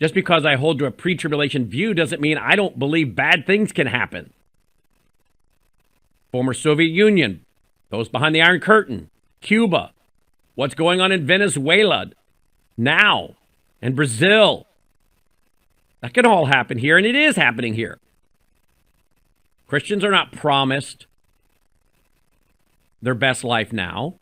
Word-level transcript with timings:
Just 0.00 0.14
because 0.14 0.46
I 0.46 0.56
hold 0.56 0.78
to 0.78 0.86
a 0.86 0.90
pre 0.90 1.16
tribulation 1.16 1.66
view 1.66 1.92
doesn't 1.92 2.20
mean 2.20 2.38
I 2.38 2.54
don't 2.54 2.78
believe 2.78 3.16
bad 3.16 3.46
things 3.46 3.72
can 3.72 3.88
happen. 3.88 4.32
Former 6.30 6.54
Soviet 6.54 6.90
Union, 6.90 7.44
those 7.90 8.08
behind 8.08 8.34
the 8.34 8.42
Iron 8.42 8.60
Curtain, 8.60 9.10
Cuba, 9.40 9.92
what's 10.54 10.74
going 10.74 11.00
on 11.00 11.10
in 11.10 11.26
Venezuela 11.26 12.10
now, 12.76 13.34
and 13.82 13.96
Brazil. 13.96 14.66
That 16.00 16.14
can 16.14 16.26
all 16.26 16.46
happen 16.46 16.78
here, 16.78 16.96
and 16.96 17.06
it 17.06 17.16
is 17.16 17.34
happening 17.34 17.74
here. 17.74 17.98
Christians 19.66 20.04
are 20.04 20.10
not 20.12 20.32
promised 20.32 21.06
their 23.02 23.14
best 23.14 23.42
life 23.42 23.72
now. 23.72 24.14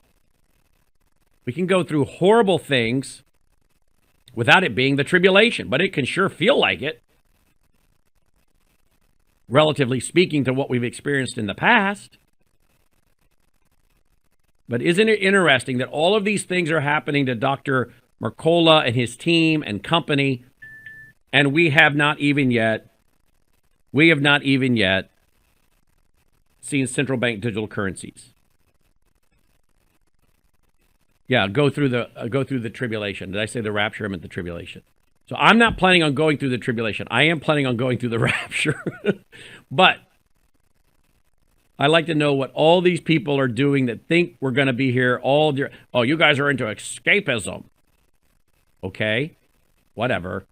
We 1.45 1.52
can 1.52 1.66
go 1.66 1.84
through 1.84 2.06
horrible 2.06 2.58
things 2.58 3.22
without 4.37 4.62
it 4.62 4.75
being 4.75 4.95
the 4.95 5.03
tribulation, 5.03 5.68
but 5.68 5.80
it 5.80 5.93
can 5.93 6.05
sure 6.05 6.29
feel 6.29 6.61
like 6.61 6.82
it, 6.82 7.03
relatively 9.49 9.99
speaking 9.99 10.44
to 10.44 10.53
what 10.53 10.71
we've 10.71 10.85
experienced 10.85 11.39
in 11.39 11.46
the 11.46 11.54
past. 11.54 12.18
But 14.68 14.82
isn't 14.82 15.08
it 15.08 15.22
interesting 15.22 15.79
that 15.79 15.89
all 15.89 16.14
of 16.14 16.25
these 16.25 16.44
things 16.44 16.71
are 16.71 16.80
happening 16.80 17.25
to 17.27 17.35
Dr. 17.35 17.93
Mercola 18.22 18.86
and 18.86 18.94
his 18.94 19.17
team 19.17 19.64
and 19.67 19.82
company, 19.82 20.44
and 21.32 21.53
we 21.53 21.71
have 21.71 21.96
not 21.96 22.21
even 22.21 22.50
yet, 22.50 22.93
we 23.91 24.08
have 24.08 24.21
not 24.21 24.43
even 24.43 24.77
yet 24.77 25.11
seen 26.61 26.86
central 26.86 27.18
bank 27.18 27.41
digital 27.41 27.68
currencies. 27.68 28.35
Yeah, 31.29 31.48
go 31.48 31.71
through 31.71 31.89
the 31.89 32.11
uh, 32.16 32.28
go 32.28 32.44
through 32.44 32.61
the 32.61 32.70
tribulation. 32.70 33.33
Did 33.33 33.41
I 33.41 33.47
say 33.47 33.61
the 33.61 33.72
rapture? 33.72 34.05
I 34.05 34.08
meant 34.08 34.22
the 34.22 34.28
tribulation. 34.28 34.83
So 35.28 35.34
I'm 35.36 35.58
not 35.58 35.77
planning 35.77 36.02
on 36.02 36.14
going 36.14 36.39
through 36.39 36.50
the 36.50 36.58
tribulation. 36.58 37.08
I 37.11 37.25
am 37.25 37.41
planning 37.41 37.66
on 37.66 37.77
going 37.77 37.98
through 37.98 38.11
the 38.11 38.19
rapture. 38.20 38.80
but 39.70 39.98
I 41.78 41.88
like 41.88 42.06
to 42.06 42.14
know 42.14 42.32
what 42.32 42.52
all 42.54 42.80
these 42.80 43.00
people 43.00 43.38
are 43.38 43.48
doing 43.48 43.86
that 43.86 44.06
think 44.06 44.36
we're 44.41 44.52
going 44.52 44.69
to 44.69 44.72
be 44.72 44.92
here 44.92 45.20
all 45.22 45.56
year. 45.56 45.70
Oh, 45.92 46.02
you 46.02 46.16
guys 46.16 46.38
are 46.38 46.48
into 46.48 46.64
escapism. 46.64 47.64
Okay, 48.84 49.32
whatever. 49.94 50.44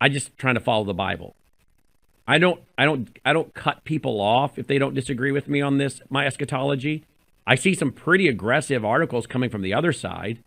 I 0.00 0.08
just 0.08 0.36
trying 0.36 0.54
to 0.54 0.60
follow 0.60 0.84
the 0.84 0.94
Bible. 0.94 1.36
I 2.28 2.38
don't 2.38 2.60
I 2.76 2.84
don't 2.84 3.16
I 3.24 3.32
don't 3.32 3.54
cut 3.54 3.84
people 3.84 4.20
off 4.20 4.58
if 4.58 4.66
they 4.66 4.78
don't 4.78 4.94
disagree 4.94 5.30
with 5.30 5.48
me 5.48 5.60
on 5.60 5.78
this 5.78 6.00
my 6.10 6.26
eschatology. 6.26 7.04
I 7.46 7.54
see 7.54 7.74
some 7.74 7.92
pretty 7.92 8.28
aggressive 8.28 8.84
articles 8.84 9.26
coming 9.26 9.50
from 9.50 9.62
the 9.62 9.74
other 9.74 9.92
side. 9.92 10.42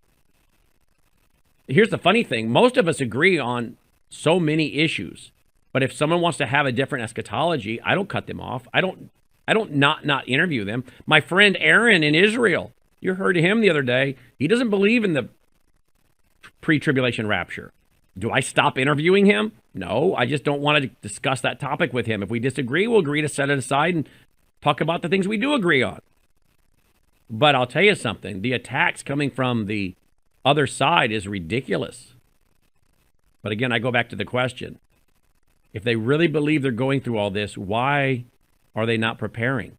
Here's 1.68 1.90
the 1.90 1.98
funny 1.98 2.24
thing 2.24 2.50
most 2.50 2.78
of 2.78 2.88
us 2.88 3.00
agree 3.00 3.38
on 3.38 3.78
so 4.10 4.40
many 4.40 4.80
issues. 4.80 5.32
But 5.72 5.84
if 5.84 5.94
someone 5.94 6.22
wants 6.22 6.38
to 6.40 6.48
have 6.48 6.66
a 6.66 6.72
different 6.72 7.04
eschatology, 7.04 7.80
I 7.82 7.94
don't 7.94 8.10
cut 8.10 8.28
them 8.28 8.42
off. 8.42 8.68
I 8.74 8.82
don't 8.82 9.12
I 9.48 9.54
don't 9.54 9.76
not 9.76 10.06
not 10.06 10.28
interview 10.28 10.66
them. 10.66 10.84
My 11.06 11.22
friend 11.22 11.56
Aaron 11.60 12.04
in 12.04 12.16
Israel, 12.16 12.74
you 13.00 13.14
heard 13.14 13.36
him 13.36 13.62
the 13.62 13.70
other 13.70 13.84
day. 13.84 14.16
He 14.38 14.48
doesn't 14.48 14.70
believe 14.70 15.04
in 15.04 15.14
the 15.14 15.30
pre-tribulation 16.62 17.28
rapture. 17.28 17.72
Do 18.18 18.32
I 18.32 18.40
stop 18.40 18.78
interviewing 18.78 19.26
him? 19.26 19.54
No, 19.74 20.16
I 20.16 20.26
just 20.26 20.44
don't 20.44 20.62
want 20.62 20.84
to 20.84 20.90
discuss 21.02 21.42
that 21.42 21.60
topic 21.60 21.94
with 21.94 22.06
him. 22.06 22.24
If 22.24 22.30
we 22.30 22.40
disagree, 22.40 22.88
we'll 22.88 23.00
agree 23.00 23.22
to 23.22 23.30
set 23.30 23.50
it 23.50 23.58
aside 23.58 23.96
and 23.96 24.10
talk 24.62 24.82
about 24.82 25.02
the 25.02 25.10
things 25.10 25.28
we 25.28 25.38
do 25.38 25.54
agree 25.54 25.84
on. 25.84 26.02
But 27.30 27.56
I'll 27.56 27.68
tell 27.68 27.84
you 27.84 27.96
something 27.96 28.42
the 28.42 28.54
attacks 28.54 29.04
coming 29.04 29.30
from 29.30 29.68
the 29.68 29.96
other 30.44 30.66
side 30.66 31.12
is 31.12 31.28
ridiculous. 31.28 32.14
But 33.42 33.52
again, 33.52 33.72
I 33.72 33.80
go 33.80 33.92
back 33.92 34.10
to 34.10 34.16
the 34.16 34.26
question 34.26 34.80
if 35.74 35.84
they 35.84 35.96
really 35.96 36.28
believe 36.28 36.62
they're 36.62 36.72
going 36.72 37.02
through 37.02 37.18
all 37.18 37.30
this, 37.30 37.58
why 37.58 38.26
are 38.76 38.86
they 38.86 38.98
not 38.98 39.18
preparing? 39.18 39.78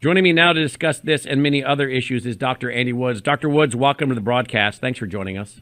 Joining 0.00 0.22
me 0.22 0.32
now 0.32 0.52
to 0.52 0.60
discuss 0.60 1.00
this 1.00 1.26
and 1.26 1.42
many 1.42 1.64
other 1.64 1.88
issues 1.88 2.26
is 2.26 2.36
Dr. 2.36 2.70
Andy 2.70 2.92
Woods. 2.92 3.20
Dr. 3.20 3.48
Woods, 3.48 3.74
welcome 3.74 4.10
to 4.10 4.14
the 4.14 4.20
broadcast. 4.20 4.80
Thanks 4.80 4.98
for 4.98 5.06
joining 5.06 5.38
us. 5.38 5.60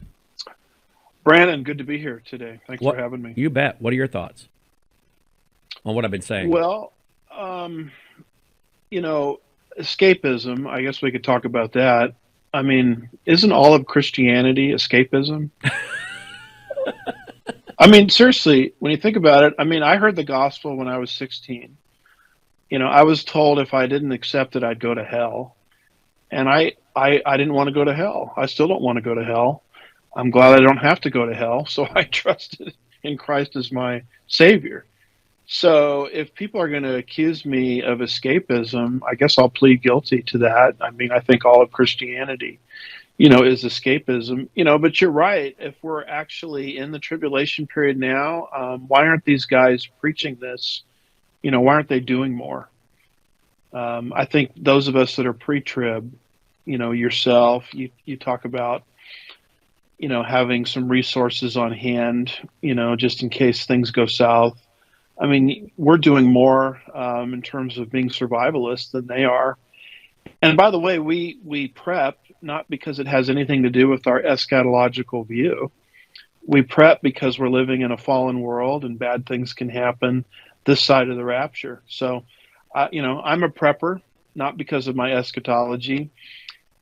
Brandon, 1.23 1.63
good 1.63 1.77
to 1.77 1.83
be 1.83 1.97
here 1.97 2.21
today. 2.25 2.59
Thanks 2.67 2.83
what, 2.83 2.95
for 2.95 3.01
having 3.01 3.21
me. 3.21 3.33
You 3.35 3.49
bet. 3.49 3.81
What 3.81 3.93
are 3.93 3.95
your 3.95 4.07
thoughts 4.07 4.49
on 5.85 5.95
what 5.95 6.03
I've 6.03 6.11
been 6.11 6.21
saying? 6.21 6.49
Well, 6.49 6.91
um, 7.31 7.91
you 8.91 9.01
know, 9.01 9.39
escapism, 9.79 10.69
I 10.69 10.81
guess 10.81 11.01
we 11.01 11.11
could 11.11 11.23
talk 11.23 11.45
about 11.45 11.73
that. 11.73 12.15
I 12.53 12.61
mean, 12.61 13.09
isn't 13.25 13.51
all 13.51 13.73
of 13.73 13.85
Christianity 13.85 14.71
escapism? 14.71 15.49
I 17.79 17.87
mean, 17.87 18.09
seriously, 18.09 18.73
when 18.79 18.91
you 18.91 18.97
think 18.97 19.17
about 19.17 19.43
it, 19.43 19.55
I 19.57 19.63
mean, 19.63 19.81
I 19.83 19.97
heard 19.97 20.15
the 20.15 20.23
gospel 20.23 20.77
when 20.77 20.87
I 20.87 20.97
was 20.99 21.11
16. 21.11 21.75
You 22.69 22.79
know, 22.79 22.87
I 22.87 23.03
was 23.03 23.23
told 23.23 23.59
if 23.59 23.73
I 23.73 23.87
didn't 23.87 24.11
accept 24.11 24.55
it, 24.55 24.63
I'd 24.63 24.79
go 24.79 24.93
to 24.93 25.03
hell. 25.03 25.55
And 26.31 26.47
I, 26.47 26.73
I, 26.95 27.21
I 27.25 27.37
didn't 27.37 27.53
want 27.53 27.67
to 27.67 27.73
go 27.73 27.83
to 27.83 27.93
hell. 27.93 28.33
I 28.37 28.45
still 28.45 28.67
don't 28.67 28.81
want 28.81 28.97
to 28.97 29.01
go 29.01 29.15
to 29.15 29.23
hell. 29.23 29.63
I'm 30.15 30.29
glad 30.29 30.53
I 30.53 30.61
don't 30.61 30.77
have 30.77 31.01
to 31.01 31.09
go 31.09 31.25
to 31.25 31.33
hell. 31.33 31.65
So 31.69 31.87
I 31.93 32.03
trusted 32.03 32.73
in 33.01 33.17
Christ 33.17 33.55
as 33.55 33.71
my 33.71 34.03
savior. 34.27 34.85
So 35.55 36.05
if 36.11 36.33
people 36.33 36.59
are 36.61 36.67
going 36.67 36.81
to 36.81 36.95
accuse 36.95 37.45
me 37.45 37.83
of 37.83 37.99
escapism, 37.99 39.01
I 39.07 39.13
guess 39.13 39.37
I'll 39.37 39.51
plead 39.51 39.83
guilty 39.83 40.23
to 40.23 40.39
that. 40.39 40.77
I 40.81 40.89
mean, 40.89 41.11
I 41.11 41.19
think 41.19 41.45
all 41.45 41.61
of 41.61 41.71
Christianity, 41.71 42.57
you 43.19 43.29
know, 43.29 43.43
is 43.43 43.63
escapism. 43.63 44.49
You 44.55 44.63
know, 44.63 44.79
but 44.79 44.99
you're 44.99 45.11
right. 45.11 45.55
If 45.59 45.75
we're 45.83 46.05
actually 46.05 46.79
in 46.79 46.91
the 46.91 46.97
tribulation 46.97 47.67
period 47.67 47.99
now, 47.99 48.47
um, 48.51 48.87
why 48.87 49.05
aren't 49.05 49.25
these 49.25 49.45
guys 49.45 49.87
preaching 50.01 50.39
this? 50.41 50.81
You 51.43 51.51
know, 51.51 51.61
why 51.61 51.75
aren't 51.75 51.87
they 51.87 51.99
doing 51.99 52.33
more? 52.33 52.67
Um, 53.73 54.11
I 54.15 54.25
think 54.25 54.53
those 54.57 54.87
of 54.87 54.95
us 54.95 55.17
that 55.17 55.27
are 55.27 55.33
pre-trib, 55.33 56.11
you 56.65 56.79
know, 56.79 56.93
yourself, 56.93 57.65
you 57.75 57.91
you 58.05 58.17
talk 58.17 58.45
about 58.45 58.85
you 59.99 60.09
know 60.09 60.23
having 60.23 60.65
some 60.65 60.89
resources 60.89 61.55
on 61.55 61.71
hand 61.71 62.31
you 62.61 62.73
know 62.73 62.95
just 62.95 63.21
in 63.21 63.29
case 63.29 63.67
things 63.67 63.91
go 63.91 64.07
south 64.07 64.59
I 65.23 65.27
mean, 65.27 65.71
we're 65.77 65.99
doing 65.99 66.25
more 66.25 66.81
um, 66.93 67.33
in 67.33 67.41
terms 67.41 67.77
of 67.77 67.89
being 67.89 68.09
survivalists 68.09 68.91
than 68.91 69.07
they 69.07 69.23
are. 69.23 69.57
And 70.41 70.57
by 70.57 70.69
the 70.69 70.79
way, 70.79 70.99
we 70.99 71.39
we 71.45 71.69
prep 71.69 72.17
not 72.41 72.69
because 72.69 72.99
it 72.99 73.07
has 73.07 73.29
anything 73.29 73.63
to 73.63 73.69
do 73.69 73.87
with 73.87 74.05
our 74.05 74.21
eschatological 74.21 75.25
view. 75.25 75.71
We 76.45 76.61
prep 76.61 77.01
because 77.01 77.39
we're 77.39 77.47
living 77.47 77.83
in 77.83 77.91
a 77.91 77.97
fallen 77.97 78.41
world 78.41 78.83
and 78.83 78.99
bad 78.99 79.25
things 79.25 79.53
can 79.53 79.69
happen 79.69 80.25
this 80.65 80.81
side 80.81 81.07
of 81.07 81.15
the 81.15 81.23
rapture. 81.23 81.81
So, 81.87 82.25
uh, 82.75 82.89
you 82.91 83.01
know, 83.01 83.21
I'm 83.21 83.43
a 83.43 83.49
prepper, 83.49 84.01
not 84.35 84.57
because 84.57 84.89
of 84.89 84.97
my 84.97 85.13
eschatology. 85.13 86.09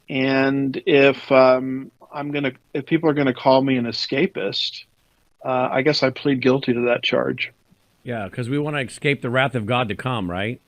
And 0.10 0.82
if 0.88 1.32
um, 1.32 1.92
I'm 2.12 2.32
gonna, 2.32 2.54
if 2.74 2.88
people 2.88 3.08
are 3.08 3.14
gonna 3.14 3.36
call 3.36 3.62
me 3.62 3.78
an 3.78 3.86
escapist, 3.86 4.86
uh, 5.46 5.70
I 5.72 5.84
guess 5.84 6.02
I 6.02 6.10
plead 6.10 6.42
guilty 6.42 6.74
to 6.74 6.82
that 6.88 7.04
charge. 7.04 7.54
Yeah, 8.04 8.26
because 8.26 8.50
we 8.50 8.58
want 8.58 8.76
to 8.76 8.82
escape 8.82 9.22
the 9.22 9.30
wrath 9.30 9.56
of 9.56 9.66
God 9.66 9.90
to 9.90 9.96
come, 9.96 10.30
right? 10.30 10.60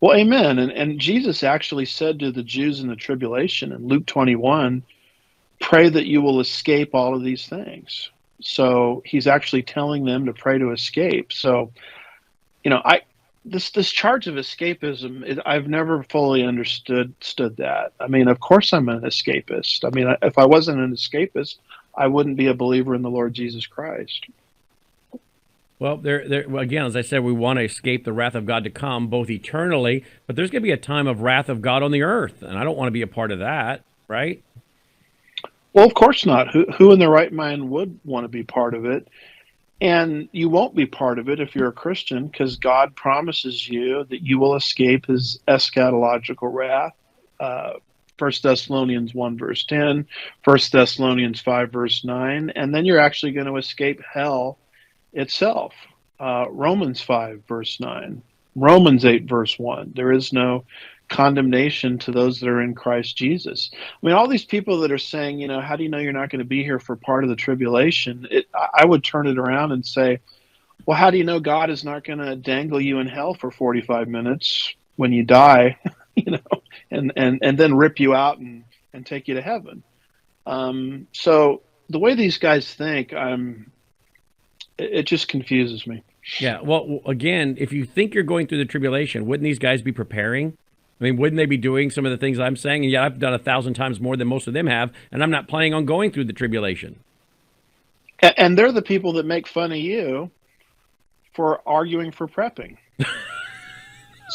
Well, 0.00 0.16
amen. 0.16 0.58
And, 0.58 0.70
and 0.72 1.00
Jesus 1.00 1.42
actually 1.42 1.86
said 1.86 2.18
to 2.20 2.30
the 2.30 2.42
Jews 2.42 2.80
in 2.80 2.88
the 2.88 2.96
tribulation 2.96 3.72
in 3.72 3.86
Luke 3.86 4.06
21, 4.06 4.82
pray 5.60 5.88
that 5.88 6.06
you 6.06 6.20
will 6.20 6.40
escape 6.40 6.94
all 6.94 7.14
of 7.14 7.22
these 7.22 7.46
things. 7.48 8.10
So 8.40 9.02
he's 9.06 9.26
actually 9.26 9.62
telling 9.62 10.04
them 10.04 10.26
to 10.26 10.32
pray 10.32 10.58
to 10.58 10.72
escape. 10.72 11.32
So, 11.32 11.72
you 12.62 12.70
know, 12.70 12.82
I 12.84 13.02
this 13.44 13.70
this 13.70 13.90
charge 13.90 14.26
of 14.26 14.34
escapism, 14.34 15.22
it, 15.24 15.38
I've 15.46 15.68
never 15.68 16.02
fully 16.02 16.44
understood 16.44 17.14
stood 17.20 17.56
that. 17.56 17.92
I 17.98 18.08
mean, 18.08 18.28
of 18.28 18.40
course 18.40 18.72
I'm 18.72 18.88
an 18.88 19.00
escapist. 19.02 19.84
I 19.84 19.90
mean, 19.90 20.14
if 20.20 20.36
I 20.36 20.44
wasn't 20.44 20.80
an 20.80 20.92
escapist, 20.92 21.56
I 21.94 22.08
wouldn't 22.08 22.36
be 22.36 22.48
a 22.48 22.54
believer 22.54 22.94
in 22.94 23.02
the 23.02 23.10
Lord 23.10 23.32
Jesus 23.32 23.66
Christ. 23.66 24.26
Well, 25.78 25.98
there, 25.98 26.26
there. 26.26 26.56
Again, 26.56 26.86
as 26.86 26.96
I 26.96 27.02
said, 27.02 27.22
we 27.22 27.32
want 27.32 27.58
to 27.58 27.64
escape 27.64 28.04
the 28.04 28.12
wrath 28.12 28.34
of 28.34 28.46
God 28.46 28.64
to 28.64 28.70
come, 28.70 29.08
both 29.08 29.28
eternally, 29.28 30.04
but 30.26 30.34
there's 30.34 30.50
going 30.50 30.62
to 30.62 30.66
be 30.66 30.72
a 30.72 30.78
time 30.78 31.06
of 31.06 31.20
wrath 31.20 31.48
of 31.48 31.60
God 31.60 31.82
on 31.82 31.90
the 31.90 32.02
earth, 32.02 32.42
and 32.42 32.58
I 32.58 32.64
don't 32.64 32.76
want 32.76 32.88
to 32.88 32.92
be 32.92 33.02
a 33.02 33.06
part 33.06 33.30
of 33.30 33.40
that, 33.40 33.82
right? 34.08 34.42
Well, 35.74 35.84
of 35.84 35.92
course 35.92 36.24
not. 36.24 36.48
Who, 36.52 36.64
who 36.78 36.92
in 36.92 36.98
their 36.98 37.10
right 37.10 37.30
mind 37.30 37.68
would 37.68 38.00
want 38.04 38.24
to 38.24 38.28
be 38.28 38.42
part 38.42 38.72
of 38.72 38.86
it? 38.86 39.08
And 39.78 40.30
you 40.32 40.48
won't 40.48 40.74
be 40.74 40.86
part 40.86 41.18
of 41.18 41.28
it 41.28 41.38
if 41.38 41.54
you're 41.54 41.68
a 41.68 41.72
Christian, 41.72 42.28
because 42.28 42.56
God 42.56 42.96
promises 42.96 43.68
you 43.68 44.04
that 44.08 44.22
you 44.22 44.38
will 44.38 44.56
escape 44.56 45.04
His 45.04 45.38
eschatological 45.46 46.50
wrath. 46.50 46.94
Uh, 47.38 47.74
1 48.18 48.32
Thessalonians 48.42 49.14
1 49.14 49.36
verse 49.36 49.64
10, 49.64 50.06
1 50.44 50.58
Thessalonians 50.72 51.42
5 51.42 51.70
verse 51.70 52.02
9, 52.02 52.48
and 52.56 52.74
then 52.74 52.86
you're 52.86 52.98
actually 52.98 53.32
going 53.32 53.46
to 53.46 53.58
escape 53.58 54.00
hell 54.10 54.56
itself. 55.16 55.74
Uh, 56.18 56.46
Romans 56.50 57.00
5, 57.00 57.42
verse 57.46 57.80
9, 57.80 58.22
Romans 58.54 59.04
8, 59.04 59.28
verse 59.28 59.58
1. 59.58 59.92
There 59.94 60.12
is 60.12 60.32
no 60.32 60.64
condemnation 61.08 61.98
to 61.98 62.10
those 62.10 62.40
that 62.40 62.48
are 62.48 62.62
in 62.62 62.74
Christ 62.74 63.16
Jesus. 63.16 63.70
I 63.74 64.06
mean, 64.06 64.14
all 64.14 64.28
these 64.28 64.44
people 64.44 64.80
that 64.80 64.92
are 64.92 64.98
saying, 64.98 65.38
you 65.38 65.48
know, 65.48 65.60
how 65.60 65.76
do 65.76 65.82
you 65.82 65.88
know 65.88 65.98
you're 65.98 66.12
not 66.12 66.30
going 66.30 66.40
to 66.40 66.44
be 66.44 66.62
here 66.62 66.78
for 66.78 66.96
part 66.96 67.24
of 67.24 67.30
the 67.30 67.36
tribulation? 67.36 68.26
It, 68.30 68.46
I 68.54 68.84
would 68.84 69.04
turn 69.04 69.26
it 69.26 69.38
around 69.38 69.72
and 69.72 69.84
say, 69.84 70.20
well, 70.84 70.96
how 70.96 71.10
do 71.10 71.18
you 71.18 71.24
know 71.24 71.40
God 71.40 71.70
is 71.70 71.84
not 71.84 72.04
going 72.04 72.18
to 72.18 72.36
dangle 72.36 72.80
you 72.80 72.98
in 72.98 73.06
hell 73.06 73.34
for 73.34 73.50
45 73.50 74.08
minutes 74.08 74.74
when 74.96 75.12
you 75.12 75.22
die, 75.22 75.78
you 76.14 76.32
know, 76.32 76.62
and, 76.90 77.12
and, 77.16 77.40
and 77.42 77.58
then 77.58 77.76
rip 77.76 78.00
you 78.00 78.14
out 78.14 78.38
and, 78.38 78.64
and 78.92 79.04
take 79.04 79.28
you 79.28 79.34
to 79.34 79.42
heaven? 79.42 79.82
Um, 80.46 81.08
so 81.12 81.62
the 81.88 81.98
way 81.98 82.14
these 82.14 82.38
guys 82.38 82.72
think, 82.72 83.12
um, 83.12 83.70
it, 84.78 85.04
just 85.04 85.28
confuses 85.28 85.86
me. 85.86 86.02
Yeah. 86.40 86.60
Well, 86.60 87.00
again, 87.06 87.56
if 87.58 87.72
you 87.72 87.84
think 87.84 88.14
you're 88.14 88.24
going 88.24 88.46
through 88.46 88.58
the 88.58 88.64
tribulation, 88.64 89.26
wouldn't 89.26 89.44
these 89.44 89.58
guys 89.58 89.82
be 89.82 89.92
preparing? 89.92 90.56
I 91.00 91.04
mean, 91.04 91.16
wouldn't 91.16 91.36
they 91.36 91.46
be 91.46 91.58
doing 91.58 91.90
some 91.90 92.06
of 92.06 92.10
the 92.10 92.16
things 92.16 92.38
I'm 92.38 92.56
saying? 92.56 92.84
And 92.84 92.90
yet 92.90 93.02
I've 93.02 93.18
done 93.18 93.34
a 93.34 93.38
thousand 93.38 93.74
times 93.74 94.00
more 94.00 94.16
than 94.16 94.28
most 94.28 94.46
of 94.46 94.54
them 94.54 94.66
have, 94.66 94.92
and 95.12 95.22
I'm 95.22 95.30
not 95.30 95.46
planning 95.46 95.74
on 95.74 95.84
going 95.84 96.10
through 96.10 96.24
the 96.24 96.32
tribulation. 96.32 96.98
And 98.22 98.56
they're 98.56 98.72
the 98.72 98.82
people 98.82 99.12
that 99.14 99.26
make 99.26 99.46
fun 99.46 99.72
of 99.72 99.78
you 99.78 100.30
for 101.34 101.60
arguing 101.66 102.12
for 102.12 102.26
prepping. 102.26 102.78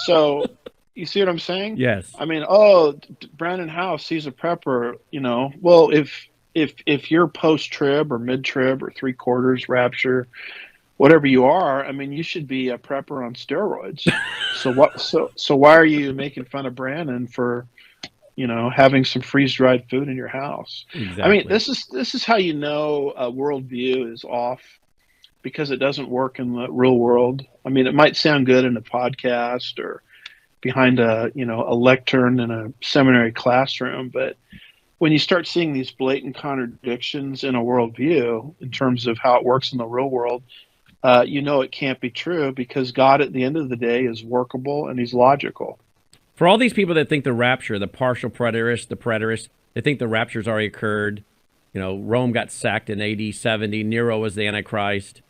so, 0.05 0.45
you 0.93 1.07
see 1.07 1.19
what 1.19 1.29
I'm 1.29 1.39
saying? 1.39 1.77
Yes. 1.77 2.13
I 2.17 2.25
mean, 2.25 2.45
oh, 2.47 2.99
Brandon 3.35 3.67
Howse, 3.67 4.07
he's 4.07 4.27
a 4.27 4.31
prepper. 4.31 4.97
You 5.09 5.19
know, 5.19 5.51
well, 5.59 5.89
if 5.89 6.27
if 6.53 6.73
if 6.85 7.11
you're 7.11 7.27
post 7.27 7.71
trib 7.71 8.11
or 8.11 8.19
mid 8.19 8.43
trib 8.43 8.83
or 8.83 8.91
three 8.91 9.13
quarters 9.13 9.69
rapture, 9.69 10.27
whatever 10.97 11.25
you 11.25 11.45
are, 11.45 11.85
I 11.85 11.91
mean, 11.91 12.11
you 12.11 12.23
should 12.23 12.47
be 12.47 12.69
a 12.69 12.77
prepper 12.77 13.25
on 13.25 13.33
steroids. 13.33 14.07
so 14.55 14.71
what? 14.71 14.99
So 14.99 15.31
so 15.35 15.55
why 15.55 15.75
are 15.75 15.85
you 15.85 16.13
making 16.13 16.45
fun 16.45 16.65
of 16.65 16.75
Brandon 16.75 17.27
for, 17.27 17.67
you 18.35 18.47
know, 18.47 18.69
having 18.69 19.05
some 19.05 19.21
freeze 19.21 19.53
dried 19.53 19.89
food 19.89 20.09
in 20.09 20.15
your 20.15 20.27
house? 20.27 20.85
Exactly. 20.93 21.23
I 21.23 21.29
mean, 21.29 21.47
this 21.47 21.69
is 21.69 21.87
this 21.87 22.13
is 22.15 22.23
how 22.23 22.37
you 22.37 22.53
know 22.53 23.13
a 23.15 23.31
worldview 23.31 24.11
is 24.11 24.23
off 24.23 24.61
because 25.41 25.71
it 25.71 25.77
doesn't 25.77 26.09
work 26.09 26.39
in 26.39 26.53
the 26.53 26.69
real 26.69 26.97
world. 26.97 27.45
I 27.65 27.69
mean, 27.69 27.87
it 27.87 27.95
might 27.95 28.15
sound 28.15 28.45
good 28.45 28.65
in 28.65 28.77
a 28.77 28.81
podcast 28.81 29.79
or 29.79 30.03
behind 30.61 30.99
a 30.99 31.31
you 31.33 31.45
know 31.45 31.65
a 31.67 31.73
lectern 31.73 32.39
in 32.39 32.51
a 32.51 32.71
seminary 32.81 33.31
classroom, 33.31 34.09
but 34.09 34.37
when 35.01 35.11
you 35.11 35.17
start 35.17 35.47
seeing 35.47 35.73
these 35.73 35.89
blatant 35.89 36.35
contradictions 36.35 37.43
in 37.43 37.55
a 37.55 37.59
worldview 37.59 38.53
in 38.61 38.69
terms 38.69 39.07
of 39.07 39.17
how 39.17 39.35
it 39.35 39.43
works 39.43 39.71
in 39.71 39.79
the 39.79 39.85
real 39.87 40.11
world, 40.11 40.43
uh, 41.01 41.25
you 41.25 41.41
know 41.41 41.61
it 41.61 41.71
can't 41.71 41.99
be 41.99 42.11
true 42.11 42.51
because 42.51 42.91
God, 42.91 43.19
at 43.19 43.33
the 43.33 43.43
end 43.43 43.57
of 43.57 43.69
the 43.69 43.75
day, 43.75 44.03
is 44.05 44.23
workable 44.23 44.87
and 44.87 44.99
He's 44.99 45.11
logical. 45.11 45.79
For 46.35 46.47
all 46.47 46.59
these 46.59 46.73
people 46.73 46.93
that 46.93 47.09
think 47.09 47.23
the 47.23 47.33
rapture, 47.33 47.79
the 47.79 47.87
partial 47.87 48.29
preterist, 48.29 48.89
the 48.89 48.95
preterist, 48.95 49.49
they 49.73 49.81
think 49.81 49.97
the 49.97 50.07
rapture's 50.07 50.47
already 50.47 50.67
occurred. 50.67 51.23
You 51.73 51.81
know, 51.81 51.97
Rome 51.97 52.31
got 52.31 52.51
sacked 52.51 52.87
in 52.87 53.01
AD 53.01 53.33
70. 53.33 53.83
Nero 53.83 54.19
was 54.19 54.35
the 54.35 54.45
Antichrist. 54.45 55.23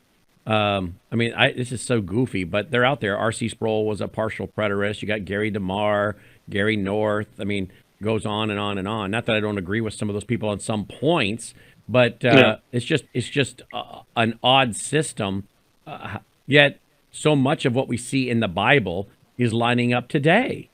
Um, 0.45 0.99
I 1.13 1.15
mean, 1.15 1.33
I, 1.33 1.53
this 1.53 1.71
is 1.71 1.81
so 1.81 2.01
goofy, 2.01 2.43
but 2.43 2.71
they're 2.71 2.83
out 2.83 2.99
there. 2.99 3.17
R.C. 3.17 3.47
Sproul 3.47 3.85
was 3.85 4.01
a 4.01 4.09
partial 4.09 4.49
preterist. 4.49 5.01
You 5.01 5.07
got 5.07 5.23
Gary 5.23 5.49
DeMar, 5.49 6.17
Gary 6.49 6.75
North. 6.75 7.29
I 7.39 7.45
mean, 7.45 7.71
goes 8.01 8.25
on 8.25 8.49
and 8.49 8.59
on 8.59 8.77
and 8.77 8.87
on. 8.87 9.11
Not 9.11 9.25
that 9.25 9.35
I 9.35 9.39
don't 9.39 9.57
agree 9.57 9.81
with 9.81 9.93
some 9.93 10.09
of 10.09 10.13
those 10.13 10.23
people 10.23 10.49
on 10.49 10.59
some 10.59 10.85
points, 10.85 11.53
but 11.87 12.23
uh, 12.25 12.33
yeah. 12.35 12.55
it's 12.71 12.85
just 12.85 13.05
it's 13.13 13.29
just 13.29 13.61
uh, 13.73 14.01
an 14.15 14.39
odd 14.43 14.75
system. 14.75 15.47
Uh, 15.85 16.19
yet, 16.47 16.79
so 17.11 17.35
much 17.35 17.65
of 17.65 17.75
what 17.75 17.87
we 17.87 17.97
see 17.97 18.29
in 18.29 18.39
the 18.39 18.47
Bible 18.47 19.07
is 19.37 19.53
lining 19.53 19.93
up 19.93 20.07
today. 20.07 20.69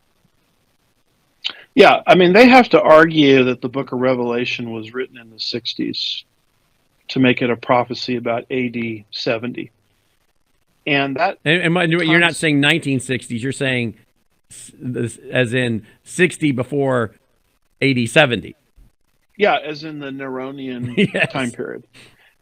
Yeah, 1.75 2.01
I 2.07 2.15
mean, 2.15 2.33
they 2.33 2.47
have 2.47 2.69
to 2.69 2.81
argue 2.81 3.43
that 3.45 3.61
the 3.61 3.69
Book 3.69 3.91
of 3.91 3.99
Revelation 3.99 4.71
was 4.71 4.93
written 4.93 5.17
in 5.17 5.29
the 5.29 5.37
'60s 5.37 6.23
to 7.09 7.19
make 7.19 7.41
it 7.41 7.49
a 7.49 7.55
prophecy 7.55 8.17
about 8.17 8.45
AD 8.51 9.05
70. 9.11 9.71
And 10.85 11.15
that. 11.17 11.37
And, 11.43 11.77
and 11.77 11.91
you're 11.91 12.19
not 12.19 12.35
saying 12.35 12.61
1960s, 12.61 13.41
you're 13.41 13.51
saying 13.51 13.97
as 15.31 15.53
in 15.53 15.85
60 16.03 16.51
before 16.51 17.15
AD 17.81 18.09
70. 18.09 18.55
Yeah, 19.37 19.57
as 19.57 19.83
in 19.83 19.99
the 19.99 20.07
Neronian 20.07 20.95
yes. 21.13 21.31
time 21.31 21.51
period. 21.51 21.85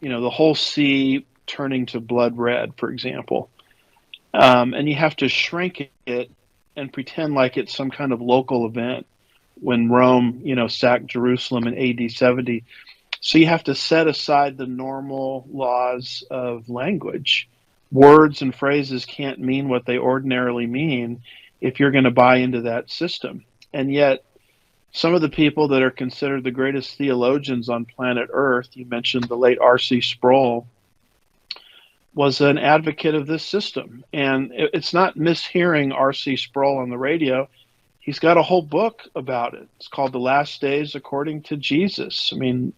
You 0.00 0.08
know, 0.08 0.20
the 0.20 0.30
whole 0.30 0.56
sea 0.56 1.24
turning 1.46 1.86
to 1.86 2.00
blood 2.00 2.36
red, 2.36 2.72
for 2.76 2.90
example. 2.90 3.48
Um, 4.34 4.74
and 4.74 4.88
you 4.88 4.96
have 4.96 5.14
to 5.16 5.28
shrink 5.28 5.88
it 6.04 6.30
and 6.74 6.92
pretend 6.92 7.34
like 7.34 7.56
it's 7.56 7.76
some 7.76 7.92
kind 7.92 8.10
of 8.10 8.20
local 8.20 8.66
event 8.66 9.06
when 9.54 9.88
Rome, 9.88 10.40
you 10.42 10.56
know, 10.56 10.66
sacked 10.66 11.06
Jerusalem 11.06 11.68
in 11.68 11.78
AD 11.78 12.10
70. 12.10 12.64
So 13.20 13.38
you 13.38 13.46
have 13.46 13.64
to 13.64 13.76
set 13.76 14.08
aside 14.08 14.56
the 14.56 14.66
normal 14.66 15.46
laws 15.48 16.24
of 16.28 16.68
language. 16.68 17.48
Words 17.90 18.42
and 18.42 18.54
phrases 18.54 19.04
can't 19.04 19.38
mean 19.38 19.68
what 19.68 19.86
they 19.86 19.98
ordinarily 19.98 20.66
mean 20.66 21.22
if 21.60 21.80
you're 21.80 21.90
going 21.90 22.04
to 22.04 22.10
buy 22.10 22.36
into 22.36 22.62
that 22.62 22.90
system. 22.90 23.44
And 23.72 23.92
yet, 23.92 24.24
some 24.92 25.14
of 25.14 25.20
the 25.20 25.28
people 25.28 25.68
that 25.68 25.82
are 25.82 25.90
considered 25.90 26.44
the 26.44 26.50
greatest 26.50 26.96
theologians 26.96 27.68
on 27.68 27.84
planet 27.84 28.28
Earth, 28.32 28.68
you 28.74 28.86
mentioned 28.86 29.24
the 29.24 29.36
late 29.36 29.58
R.C. 29.60 30.00
Sproul, 30.00 30.66
was 32.14 32.40
an 32.40 32.58
advocate 32.58 33.14
of 33.14 33.26
this 33.26 33.44
system. 33.44 34.04
And 34.12 34.50
it's 34.52 34.92
not 34.92 35.16
mishearing 35.16 35.94
R.C. 35.94 36.36
Sproul 36.36 36.78
on 36.78 36.90
the 36.90 36.98
radio 36.98 37.48
he's 38.08 38.18
got 38.18 38.38
a 38.38 38.42
whole 38.42 38.62
book 38.62 39.02
about 39.16 39.52
it. 39.52 39.68
It's 39.76 39.86
called 39.86 40.12
The 40.12 40.18
Last 40.18 40.62
Days 40.62 40.94
According 40.94 41.42
to 41.42 41.58
Jesus. 41.58 42.30
I 42.32 42.36
mean, 42.36 42.72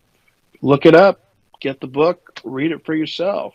look 0.61 0.87
it 0.87 0.97
up, 0.97 1.21
get 1.61 1.81
the 1.81 1.87
book, 1.87 2.40
read 2.43 2.73
it 2.73 2.85
for 2.85 2.97
yourself. 2.97 3.55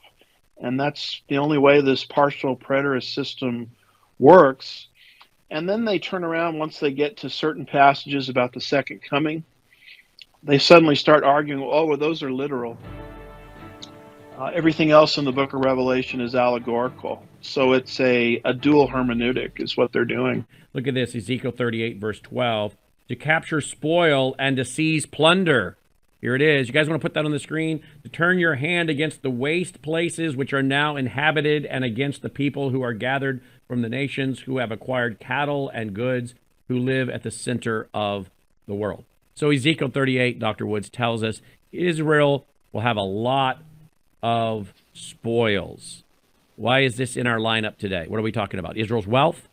And 0.58 0.80
that's 0.80 1.22
the 1.28 1.38
only 1.38 1.58
way 1.58 1.82
this 1.82 2.06
partial 2.06 2.56
preterist 2.56 3.14
system 3.14 3.72
works. 4.20 4.88
And 5.52 5.70
then 5.70 5.86
they 5.86 6.00
turn 6.00 6.24
around 6.24 6.58
once 6.58 6.80
they 6.80 6.92
get 6.92 7.18
to 7.18 7.30
certain 7.30 7.66
passages 7.66 8.30
about 8.30 8.54
the 8.54 8.62
second 8.62 9.02
coming. 9.08 9.44
They 10.44 10.58
suddenly 10.58 10.96
start 10.96 11.24
arguing, 11.24 11.64
oh, 11.64 11.86
well, 11.86 11.98
those 11.98 12.24
are 12.24 12.32
literal. 12.32 12.78
Uh, 14.38 14.52
everything 14.54 14.92
else 14.92 15.18
in 15.18 15.26
the 15.26 15.32
book 15.32 15.54
of 15.54 15.62
Revelation 15.62 16.20
is 16.20 16.36
allegorical. 16.36 17.24
So 17.42 17.74
it's 17.74 18.00
a, 18.00 18.42
a 18.44 18.54
dual 18.54 18.88
hermeneutic, 18.88 19.62
is 19.62 19.78
what 19.78 19.92
they're 19.94 20.04
doing. 20.04 20.46
Look 20.74 20.88
at 20.88 20.94
this 20.94 21.16
Ezekiel 21.16 21.52
38, 21.52 22.00
verse 22.00 22.20
12. 22.20 22.76
To 23.08 23.16
capture 23.16 23.62
spoil 23.62 24.36
and 24.38 24.58
to 24.58 24.66
seize 24.66 25.06
plunder. 25.06 25.78
Here 26.26 26.34
it 26.34 26.42
is. 26.42 26.68
You 26.68 26.74
guys 26.74 26.90
want 26.90 27.00
to 27.00 27.06
put 27.06 27.14
that 27.14 27.24
on 27.24 27.30
the 27.30 27.38
screen? 27.38 27.84
To 28.02 28.10
turn 28.10 28.40
your 28.40 28.56
hand 28.56 28.90
against 28.90 29.22
the 29.22 29.30
waste 29.30 29.84
places 29.84 30.36
which 30.36 30.54
are 30.54 30.64
now 30.64 30.96
inhabited 30.96 31.68
and 31.68 31.84
against 31.84 32.24
the 32.24 32.30
people 32.30 32.72
who 32.72 32.82
are 32.82 32.94
gathered 32.94 33.42
from 33.68 33.84
the 33.84 33.90
nations 33.90 34.40
who 34.40 34.58
have 34.58 34.72
acquired 34.72 35.20
cattle 35.20 35.70
and 35.70 35.94
goods 35.94 36.34
who 36.68 36.80
live 36.80 37.12
at 37.12 37.22
the 37.22 37.30
center 37.30 37.90
of 37.94 38.32
the 38.66 38.74
world. 38.74 39.04
So 39.36 39.52
Ezekiel 39.52 39.90
38, 39.90 40.40
Dr. 40.40 40.66
Woods 40.66 40.90
tells 40.90 41.22
us 41.22 41.44
Israel 41.72 42.48
will 42.72 42.82
have 42.82 42.98
a 42.98 43.04
lot 43.04 43.60
of 44.24 44.74
spoils. 44.96 46.02
Why 46.56 46.80
is 46.80 46.98
this 46.98 47.16
in 47.16 47.28
our 47.28 47.38
lineup 47.38 47.78
today? 47.78 48.08
What 48.08 48.20
are 48.20 48.24
we 48.24 48.32
talking 48.32 48.60
about? 48.60 48.78
Israel's 48.78 49.06
wealth? 49.06 49.48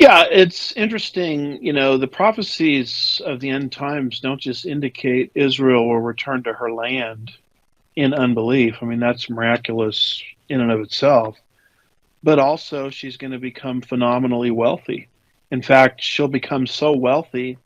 Yeah, 0.00 0.24
it's 0.30 0.72
interesting. 0.72 1.62
You 1.62 1.74
know, 1.74 1.98
the 1.98 2.08
prophecies 2.08 3.20
of 3.22 3.38
the 3.38 3.50
end 3.50 3.70
times 3.70 4.20
don't 4.20 4.40
just 4.40 4.64
indicate 4.64 5.30
Israel 5.34 5.86
will 5.86 6.00
return 6.00 6.42
to 6.44 6.54
her 6.54 6.72
land 6.72 7.32
in 7.96 8.14
unbelief. 8.14 8.76
I 8.80 8.86
mean, 8.86 8.98
that's 8.98 9.28
miraculous 9.28 10.22
in 10.48 10.62
and 10.62 10.72
of 10.72 10.80
itself. 10.80 11.36
But 12.22 12.38
also, 12.38 12.88
she's 12.88 13.18
going 13.18 13.32
to 13.32 13.38
become 13.38 13.82
phenomenally 13.82 14.50
wealthy. 14.50 15.08
In 15.50 15.60
fact, 15.60 16.02
she'll 16.02 16.28
become 16.28 16.66
so 16.66 16.92
wealthy 16.92 17.58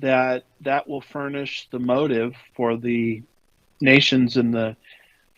that 0.00 0.44
that 0.60 0.86
will 0.86 1.00
furnish 1.00 1.66
the 1.70 1.78
motive 1.78 2.34
for 2.54 2.76
the 2.76 3.22
nations 3.80 4.36
in 4.36 4.50
the 4.50 4.76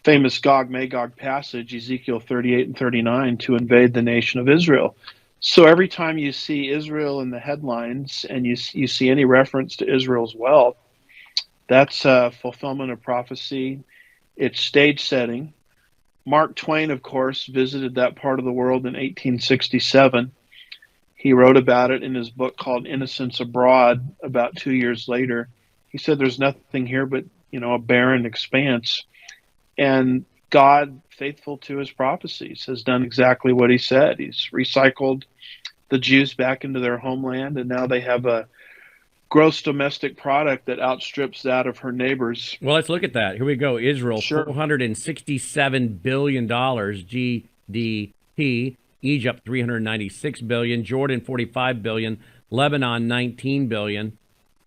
famous 0.03 0.39
Gog 0.41 0.71
Magog 0.71 1.15
passage, 1.15 1.73
Ezekiel 1.73 2.19
38 2.19 2.67
and 2.67 2.77
39, 2.77 3.37
to 3.39 3.55
invade 3.55 3.95
the 3.95 4.03
nation 4.03 4.41
of 4.41 4.49
Israel. 4.49 4.97
So 5.41 5.65
every 5.65 5.89
time 5.89 6.19
you 6.19 6.33
see 6.33 6.71
Israel 6.71 7.21
in 7.21 7.31
the 7.31 7.39
headlines 7.39 8.25
and 8.29 8.47
you, 8.47 8.57
you 8.73 8.87
see 8.87 9.11
any 9.11 9.25
reference 9.25 9.77
to 9.77 9.95
Israel's 9.95 10.35
wealth, 10.35 10.77
that's 11.69 12.05
a 12.05 12.33
fulfillment 12.43 12.91
of 12.91 13.03
prophecy. 13.03 13.83
It's 14.37 14.61
stage 14.61 15.07
setting. 15.07 15.53
Mark 16.25 16.57
Twain, 16.57 16.91
of 16.91 17.03
course, 17.03 17.47
visited 17.47 17.95
that 17.95 18.17
part 18.17 18.39
of 18.39 18.45
the 18.45 18.53
world 18.53 18.83
in 18.83 18.95
1867. 18.95 20.33
He 21.15 21.33
wrote 21.33 21.57
about 21.57 21.91
it 21.91 22.03
in 22.03 22.15
his 22.15 22.31
book 22.31 22.57
called 22.57 22.87
Innocents 22.87 23.41
Abroad 23.41 24.15
about 24.23 24.57
two 24.57 24.73
years 24.73 25.09
later. 25.09 25.49
He 25.89 25.99
said, 25.99 26.19
There's 26.19 26.39
nothing 26.39 26.87
here 26.87 27.07
but, 27.07 27.25
you 27.51 27.61
know, 27.61 27.75
a 27.75 27.79
barren 27.79 28.27
expanse. 28.27 29.05
And 29.79 30.25
God, 30.57 31.03
faithful 31.11 31.59
to 31.59 31.77
his 31.77 31.91
prophecies, 31.91 32.65
has 32.65 32.83
done 32.83 33.03
exactly 33.03 33.53
what 33.53 33.69
he 33.69 33.77
said. 33.77 34.19
He's 34.19 34.49
recycled 34.55 35.25
the 35.91 35.99
Jews 35.99 36.33
back 36.33 36.65
into 36.65 36.81
their 36.81 36.97
homeland, 36.97 37.59
and 37.59 37.69
now 37.69 37.87
they 37.87 38.01
have 38.01 38.25
a 38.25 38.49
gross 39.29 39.61
domestic 39.61 40.17
product 40.17 40.65
that 40.65 40.81
outstrips 40.81 41.43
that 41.43 41.67
of 41.67 41.77
her 41.81 41.93
neighbors. 41.93 42.57
Well, 42.63 42.75
let's 42.75 42.89
look 42.89 43.03
at 43.03 43.13
that. 43.13 43.37
Here 43.37 43.45
we 43.45 43.57
go. 43.57 43.77
Israel, 43.77 44.23
Sure. 44.23 44.47
$467 44.47 46.03
billion 46.03 46.49
GDP. 46.49 48.15
Egypt, 49.03 49.41
396 49.45 50.41
billion. 50.41 50.85
Jordan, 50.85 51.21
45 51.21 51.83
billion. 51.83 52.19
Lebanon, 52.49 53.07
19 53.07 53.67
billion. 53.67 54.17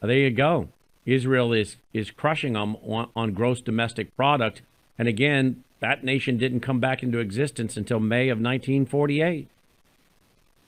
There 0.04 0.12
you 0.12 0.30
go. 0.30 0.70
Israel 1.08 1.52
is 1.52 1.78
is 1.94 2.12
crushing 2.12 2.54
them 2.54 2.76
on, 2.76 3.10
on 3.16 3.34
gross 3.34 3.60
domestic 3.60 4.16
product. 4.16 4.62
And 5.00 5.08
again, 5.08 5.64
that 5.80 6.04
nation 6.04 6.38
didn't 6.38 6.60
come 6.60 6.80
back 6.80 7.04
into 7.04 7.20
existence 7.20 7.78
until 7.78 8.00
May 8.00 8.30
of 8.30 8.38
1948. 8.38 9.48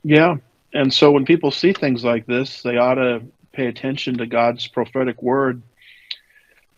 Yeah. 0.03 0.38
And 0.74 0.94
so 0.94 1.12
when 1.12 1.25
people 1.25 1.51
see 1.51 1.74
things 1.74 2.03
like 2.03 2.25
this, 2.25 2.62
they 2.62 2.77
ought 2.77 2.96
to 2.96 3.22
pay 3.51 3.68
attention 3.68 4.18
to 4.18 4.25
God's 4.25 4.68
prophetic 4.68 5.22
word. 5.22 5.62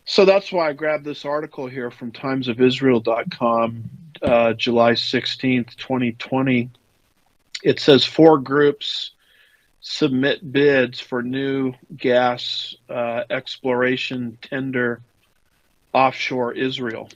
So 0.06 0.25
that's 0.25 0.52
why 0.52 0.70
I 0.70 0.74
grabbed 0.74 1.06
this 1.06 1.24
article 1.25 1.68
here 1.68 1.92
from 1.92 2.12
timesofisrael.com, 2.12 3.90
uh, 4.22 4.54
July 4.54 4.94
16th, 4.94 5.75
2020. 5.75 6.70
It 7.63 7.80
says 7.80 8.04
four 8.04 8.40
groups 8.40 9.12
submit 9.80 10.52
bids 10.52 11.00
for 11.00 11.22
new 11.22 11.74
gas 11.96 12.75
uh, 12.90 13.24
exploration 13.30 14.38
tender 14.42 15.02
offshore 15.94 16.54
Israel. 16.54 17.10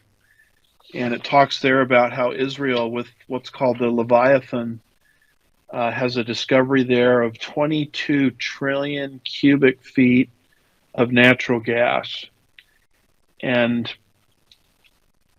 And 0.94 1.14
it 1.14 1.24
talks 1.24 1.62
there 1.62 1.82
about 1.82 2.14
how 2.14 2.32
Israel, 2.32 2.90
with 2.90 3.08
what's 3.28 3.50
called 3.50 3.80
the 3.80 3.90
Leviathan, 3.90 4.80
uh, 5.70 5.92
has 5.92 6.16
a 6.16 6.24
discovery 6.24 6.84
there 6.84 7.22
of 7.22 7.38
22 7.40 8.32
trillion 8.32 9.20
cubic 9.24 9.84
feet 9.84 10.30
of 10.94 11.12
natural 11.12 11.60
gas. 11.60 12.26
And 13.42 13.92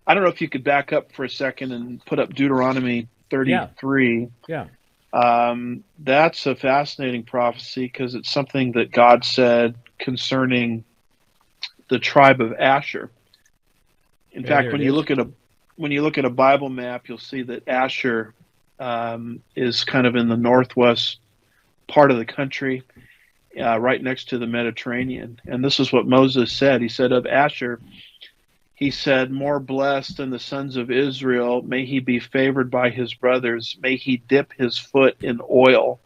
I 0.05 0.13
don't 0.13 0.23
know 0.23 0.29
if 0.29 0.41
you 0.41 0.49
could 0.49 0.63
back 0.63 0.93
up 0.93 1.11
for 1.13 1.25
a 1.25 1.29
second 1.29 1.71
and 1.71 2.03
put 2.05 2.19
up 2.19 2.33
Deuteronomy 2.33 3.07
33. 3.29 4.29
Yeah. 4.47 4.67
Um, 5.11 5.83
that's 5.97 6.45
a 6.45 6.55
fascinating 6.55 7.23
prophecy 7.23 7.85
because 7.85 8.15
it's 8.15 8.29
something 8.29 8.73
that 8.73 8.91
God 8.91 9.25
said 9.25 9.75
concerning 9.97 10.83
the 11.89 11.99
tribe 11.99 12.41
of 12.41 12.53
Asher. 12.53 13.09
In 14.31 14.43
Yeah, 14.43 14.49
fact, 14.49 14.71
when 14.71 14.81
you 14.81 14.91
is. 14.91 14.95
look 14.95 15.11
at 15.11 15.19
a 15.19 15.29
when 15.75 15.91
you 15.91 16.01
look 16.01 16.17
at 16.17 16.25
a 16.25 16.29
Bible 16.29 16.69
map, 16.69 17.07
you'll 17.07 17.17
see 17.17 17.41
that 17.43 17.67
Asher 17.67 18.33
um, 18.79 19.41
is 19.55 19.83
kind 19.85 20.05
of 20.05 20.15
in 20.15 20.27
the 20.27 20.37
northwest 20.37 21.19
part 21.87 22.11
of 22.11 22.17
the 22.17 22.25
country, 22.25 22.83
uh, 23.59 23.79
right 23.79 24.01
next 24.01 24.29
to 24.29 24.37
the 24.37 24.47
Mediterranean. 24.47 25.39
And 25.47 25.63
this 25.63 25.79
is 25.79 25.91
what 25.91 26.05
Moses 26.05 26.51
said. 26.51 26.81
He 26.81 26.89
said 26.89 27.11
of 27.11 27.25
Asher, 27.25 27.79
he 28.75 28.91
said, 28.91 29.31
More 29.31 29.59
blessed 29.59 30.17
than 30.17 30.29
the 30.29 30.39
sons 30.39 30.75
of 30.77 30.91
Israel, 30.91 31.61
may 31.61 31.85
he 31.85 31.99
be 31.99 32.19
favored 32.19 32.69
by 32.69 32.89
his 32.89 33.13
brothers, 33.13 33.77
may 33.81 33.95
he 33.95 34.17
dip 34.17 34.53
his 34.53 34.77
foot 34.77 35.17
in 35.21 35.39
oil. 35.49 35.99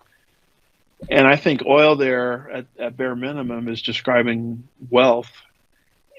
And 1.09 1.27
I 1.27 1.35
think 1.35 1.65
oil 1.65 1.95
there, 1.95 2.49
at, 2.49 2.65
at 2.79 2.97
bare 2.97 3.15
minimum, 3.15 3.67
is 3.67 3.81
describing 3.81 4.67
wealth. 4.89 5.31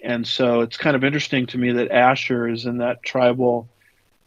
And 0.05 0.27
so 0.27 0.61
it's 0.61 0.77
kind 0.77 0.95
of 0.95 1.03
interesting 1.03 1.47
to 1.47 1.59
me 1.59 1.73
that 1.73 1.91
Asher 1.91 2.47
is 2.47 2.67
in 2.67 2.79
that 2.79 3.03
tribal 3.03 3.69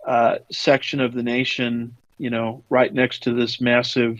uh, 0.05 0.39
section 0.51 0.99
of 0.99 1.13
the 1.13 1.23
nation, 1.23 1.95
you 2.17 2.29
know, 2.29 2.63
right 2.69 2.91
next 2.91 3.23
to 3.23 3.33
this 3.33 3.61
massive 3.61 4.19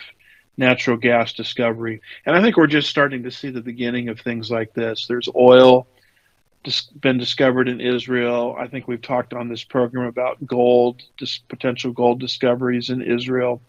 natural 0.56 0.98
gas 0.98 1.34
discovery. 1.34 2.02
And 2.26 2.36
I 2.36 2.42
think 2.42 2.58
we're 2.58 2.68
just 2.68 2.90
starting 2.90 3.24
to 3.24 3.32
see 3.32 3.50
the 3.50 3.62
beginning 3.62 4.10
of 4.10 4.20
things 4.20 4.52
like 4.52 4.74
this. 4.74 5.08
There's 5.08 5.30
oil 5.36 5.88
dis- 6.64 6.88
been 6.88 7.18
discovered 7.18 7.68
in 7.68 7.82
Israel. 7.82 8.56
I 8.58 8.68
think 8.68 8.88
we've 8.88 9.02
talked 9.02 9.34
on 9.34 9.50
this 9.50 9.64
program 9.64 10.06
about 10.06 10.46
gold, 10.46 11.02
dis- 11.18 11.40
potential 11.40 11.92
gold 11.92 12.20
discoveries 12.20 12.90
in 12.90 13.02
Israel. 13.02 13.62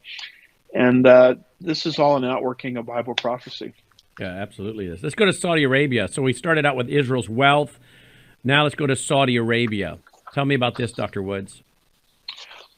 And 0.75 1.07
uh, 1.07 1.37
this 1.61 1.87
is 1.87 1.99
all 1.99 2.17
an 2.17 2.25
outworking 2.25 2.77
of 2.77 2.87
Bible 2.87 3.15
prophecy. 3.15 3.73
Yeah, 4.19 4.27
absolutely 4.27 4.87
is. 4.87 5.03
Let's 5.03 5.15
go 5.15 5.27
to 5.27 5.33
Saudi 5.33 5.65
Arabia. 5.65 6.09
So 6.09 6.23
we 6.23 6.33
started 6.33 6.67
out 6.67 6.77
with 6.77 6.89
Israel's 6.89 7.29
wealth. 7.29 7.79
Now 8.43 8.65
let's 8.65 8.75
go 8.75 8.87
to 8.87 8.97
Saudi 8.97 9.37
Arabia. 9.37 9.99
Tell 10.33 10.45
me 10.45 10.55
about 10.55 10.77
this, 10.77 10.93
Dr. 10.93 11.23
Woods. 11.23 11.63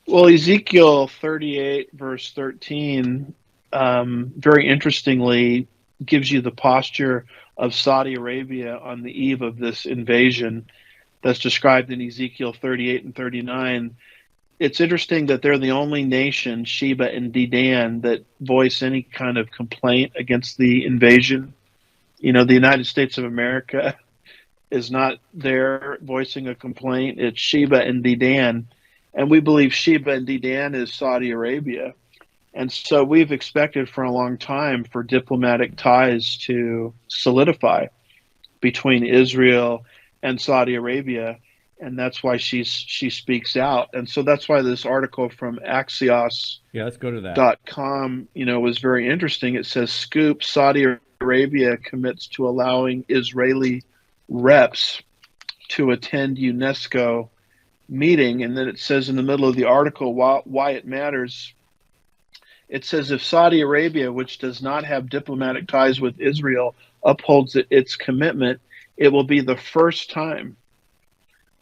Well, 0.06 0.28
Ezekiel 0.28 1.08
38, 1.08 1.90
verse 1.92 2.32
13, 2.32 3.34
um, 3.72 4.32
very 4.36 4.68
interestingly, 4.68 5.68
gives 6.04 6.30
you 6.30 6.40
the 6.40 6.50
posture 6.50 7.26
of 7.56 7.74
Saudi 7.74 8.14
Arabia 8.14 8.76
on 8.78 9.02
the 9.02 9.12
eve 9.12 9.42
of 9.42 9.58
this 9.58 9.86
invasion 9.86 10.66
that's 11.22 11.38
described 11.38 11.90
in 11.92 12.00
Ezekiel 12.00 12.52
38 12.52 13.04
and 13.04 13.14
39. 13.14 13.96
It's 14.60 14.80
interesting 14.80 15.26
that 15.26 15.42
they're 15.42 15.58
the 15.58 15.72
only 15.72 16.04
nation, 16.04 16.64
Sheba 16.64 17.12
and 17.12 17.32
Dedan, 17.32 18.02
that 18.02 18.24
voice 18.40 18.82
any 18.82 19.02
kind 19.02 19.38
of 19.38 19.50
complaint 19.50 20.12
against 20.14 20.58
the 20.58 20.86
invasion. 20.86 21.54
You 22.18 22.32
know, 22.32 22.44
the 22.44 22.54
United 22.54 22.86
States 22.86 23.18
of 23.18 23.24
America 23.24 23.96
is 24.70 24.90
not 24.90 25.18
there 25.34 25.98
voicing 26.00 26.46
a 26.46 26.54
complaint. 26.54 27.18
It's 27.18 27.40
Sheba 27.40 27.80
and 27.80 28.04
Dedan 28.04 28.66
and 29.14 29.30
we 29.30 29.40
believe 29.40 29.74
Sheba 29.74 30.12
and 30.12 30.26
Dedan 30.26 30.74
is 30.74 30.92
Saudi 30.92 31.30
Arabia. 31.30 31.94
And 32.54 32.70
so 32.70 33.04
we've 33.04 33.32
expected 33.32 33.88
for 33.88 34.04
a 34.04 34.12
long 34.12 34.38
time 34.38 34.84
for 34.84 35.02
diplomatic 35.02 35.76
ties 35.76 36.36
to 36.38 36.94
solidify 37.08 37.86
between 38.60 39.06
Israel 39.06 39.84
and 40.22 40.40
Saudi 40.40 40.74
Arabia. 40.74 41.38
And 41.82 41.98
that's 41.98 42.22
why 42.22 42.36
she's 42.36 42.68
she 42.68 43.08
speaks 43.08 43.56
out. 43.56 43.90
And 43.94 44.08
so 44.08 44.22
that's 44.22 44.48
why 44.48 44.60
this 44.60 44.84
article 44.84 45.30
from 45.30 45.58
Axios 45.66 46.58
Yeah, 46.72 46.84
let's 46.84 46.98
go 46.98 47.10
to 47.10 47.22
that. 47.22 47.34
dot 47.36 47.58
com, 47.66 48.28
you 48.34 48.44
know, 48.44 48.60
was 48.60 48.78
very 48.78 49.08
interesting. 49.08 49.54
It 49.54 49.64
says 49.64 49.90
Scoop 49.90 50.44
Saudi 50.44 50.84
Arabia 51.20 51.78
commits 51.78 52.26
to 52.28 52.46
allowing 52.46 53.04
Israeli 53.08 53.82
reps 54.28 55.02
to 55.68 55.90
attend 55.90 56.36
UNESCO 56.36 57.30
meeting, 57.88 58.42
and 58.42 58.56
then 58.56 58.68
it 58.68 58.78
says 58.78 59.08
in 59.08 59.16
the 59.16 59.22
middle 59.22 59.48
of 59.48 59.56
the 59.56 59.64
article 59.64 60.14
why, 60.14 60.40
why 60.44 60.72
it 60.72 60.86
matters. 60.86 61.54
It 62.68 62.84
says 62.84 63.10
if 63.10 63.22
Saudi 63.22 63.62
Arabia, 63.62 64.12
which 64.12 64.38
does 64.38 64.62
not 64.62 64.84
have 64.84 65.08
diplomatic 65.08 65.66
ties 65.66 66.00
with 66.00 66.20
Israel, 66.20 66.74
upholds 67.02 67.56
its 67.70 67.96
commitment, 67.96 68.60
it 68.96 69.08
will 69.08 69.24
be 69.24 69.40
the 69.40 69.56
first 69.56 70.10
time, 70.10 70.56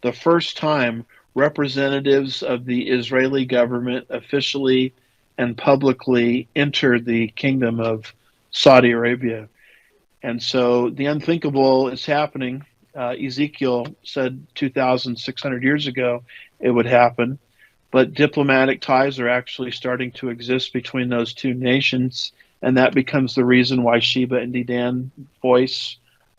the 0.02 0.12
first 0.12 0.56
time 0.56 1.04
representatives 1.34 2.42
of 2.42 2.64
the 2.64 2.88
Israeli 2.88 3.44
government 3.44 4.06
officially 4.10 4.92
and 5.36 5.56
publicly 5.56 6.48
enter 6.56 6.98
the 6.98 7.28
kingdom 7.28 7.80
of 7.80 8.12
Saudi 8.50 8.90
Arabia. 8.90 9.48
And 10.22 10.42
so 10.42 10.90
the 10.90 11.06
unthinkable 11.06 11.88
is 11.88 12.04
happening. 12.04 12.64
Uh, 12.96 13.14
Ezekiel 13.24 13.86
said 14.02 14.44
2,600 14.56 15.62
years 15.62 15.86
ago 15.86 16.24
it 16.58 16.70
would 16.70 16.86
happen. 16.86 17.38
but 17.90 18.14
diplomatic 18.14 18.80
ties 18.80 19.18
are 19.18 19.28
actually 19.28 19.70
starting 19.70 20.12
to 20.12 20.28
exist 20.28 20.72
between 20.72 21.08
those 21.08 21.32
two 21.32 21.54
nations, 21.54 22.32
and 22.60 22.76
that 22.76 22.94
becomes 22.94 23.34
the 23.34 23.44
reason 23.44 23.82
why 23.82 23.98
Sheba 23.98 24.36
and 24.36 24.52
Dedan 24.52 25.10
voice 25.40 25.96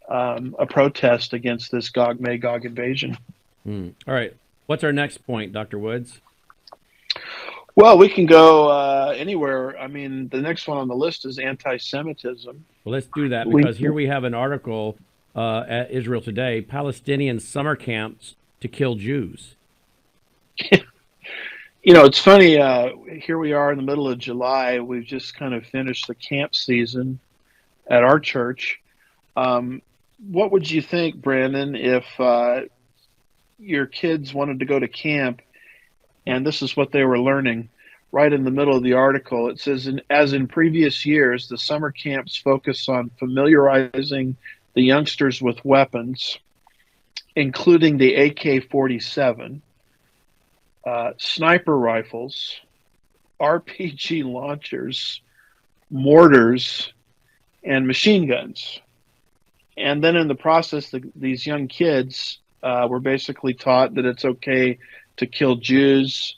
um, 0.08 0.56
a 0.60 0.66
protest 0.66 1.34
against 1.34 1.72
this 1.72 1.90
Gog 1.90 2.20
Magog 2.20 2.66
invasion. 2.66 3.18
Hmm. 3.64 3.90
All 4.08 4.14
right. 4.14 4.36
What's 4.66 4.84
our 4.84 4.92
next 4.92 5.26
point, 5.26 5.52
Dr. 5.52 5.80
Woods? 5.80 6.22
Well, 7.76 7.98
we 7.98 8.10
can 8.10 8.26
go 8.26 8.68
uh, 8.70 9.14
anywhere. 9.16 9.80
I 9.80 9.88
mean, 9.88 10.28
the 10.30 10.42
next 10.42 10.68
one 10.68 10.78
on 10.78 10.88
the 10.88 10.96
list 10.96 11.26
is 11.26 11.40
anti-Semitism. 11.40 12.66
Well, 12.84 12.94
let's 12.94 13.08
do 13.16 13.30
that 13.30 13.48
We- 13.48 13.62
because 13.62 13.78
here 13.78 13.94
we 13.94 14.08
have 14.08 14.24
an 14.24 14.34
article 14.34 14.98
uh, 15.36 15.64
at 15.68 15.92
Israel 15.92 16.22
Today: 16.22 16.62
Palestinian 16.62 17.40
summer 17.40 17.76
camps 17.76 18.36
to 18.62 18.68
kill 18.68 18.96
Jews. 18.96 19.56
You 21.82 21.94
know, 21.94 22.04
it's 22.04 22.20
funny. 22.20 22.60
Uh, 22.60 22.90
here 23.22 23.38
we 23.38 23.54
are 23.54 23.72
in 23.72 23.78
the 23.78 23.84
middle 23.84 24.10
of 24.10 24.20
July. 24.20 24.80
We've 24.80 25.06
just 25.06 25.34
kind 25.34 25.54
of 25.54 25.66
finished 25.66 26.08
the 26.08 26.16
camp 26.16 26.54
season 26.54 27.20
at 27.88 28.04
our 28.04 28.20
church. 28.20 28.82
Um, 29.38 29.82
what 30.30 30.52
would 30.52 30.70
you 30.70 30.82
think, 30.82 31.16
Brandon, 31.16 31.78
if 31.78 32.04
uh, 32.20 32.64
your 33.60 33.86
kids 33.86 34.34
wanted 34.34 34.60
to 34.60 34.66
go 34.66 34.80
to 34.80 34.88
camp 34.88 35.42
and 36.30 36.46
this 36.46 36.62
is 36.62 36.78
what 36.78 36.92
they 36.92 37.04
were 37.04 37.20
learning? 37.20 37.70
Right 38.12 38.32
in 38.32 38.44
the 38.44 38.52
middle 38.52 38.76
of 38.76 38.84
the 38.84 38.94
article, 38.94 39.50
it 39.50 39.60
says, 39.60 39.90
as 40.10 40.34
in 40.34 40.48
previous 40.48 41.06
years, 41.06 41.48
the 41.48 41.58
summer 41.58 41.92
camps 41.92 42.36
focus 42.36 42.90
on 42.90 43.12
familiarizing 43.20 44.36
the 44.74 44.82
youngsters 44.82 45.42
with 45.42 45.64
weapons, 45.64 46.40
including 47.36 47.98
the 47.98 48.16
AK 48.16 48.70
47 48.70 49.62
uh, 50.86 51.12
sniper 51.18 51.78
rifles, 51.78 52.60
RPG 53.40 54.24
launchers, 54.24 55.22
mortars, 55.92 56.94
and 57.64 57.86
machine 57.86 58.28
guns. 58.28 58.80
And 59.78 60.04
then 60.04 60.16
in 60.16 60.28
the 60.28 60.36
process, 60.36 60.90
the, 60.90 61.04
these 61.16 61.46
young 61.46 61.68
kids 61.68 62.40
uh, 62.64 62.88
were 62.90 63.00
basically 63.00 63.54
taught 63.54 63.96
that 63.96 64.06
it's 64.06 64.26
okay 64.26 64.78
to 65.18 65.26
kill 65.26 65.56
Jews. 65.56 66.36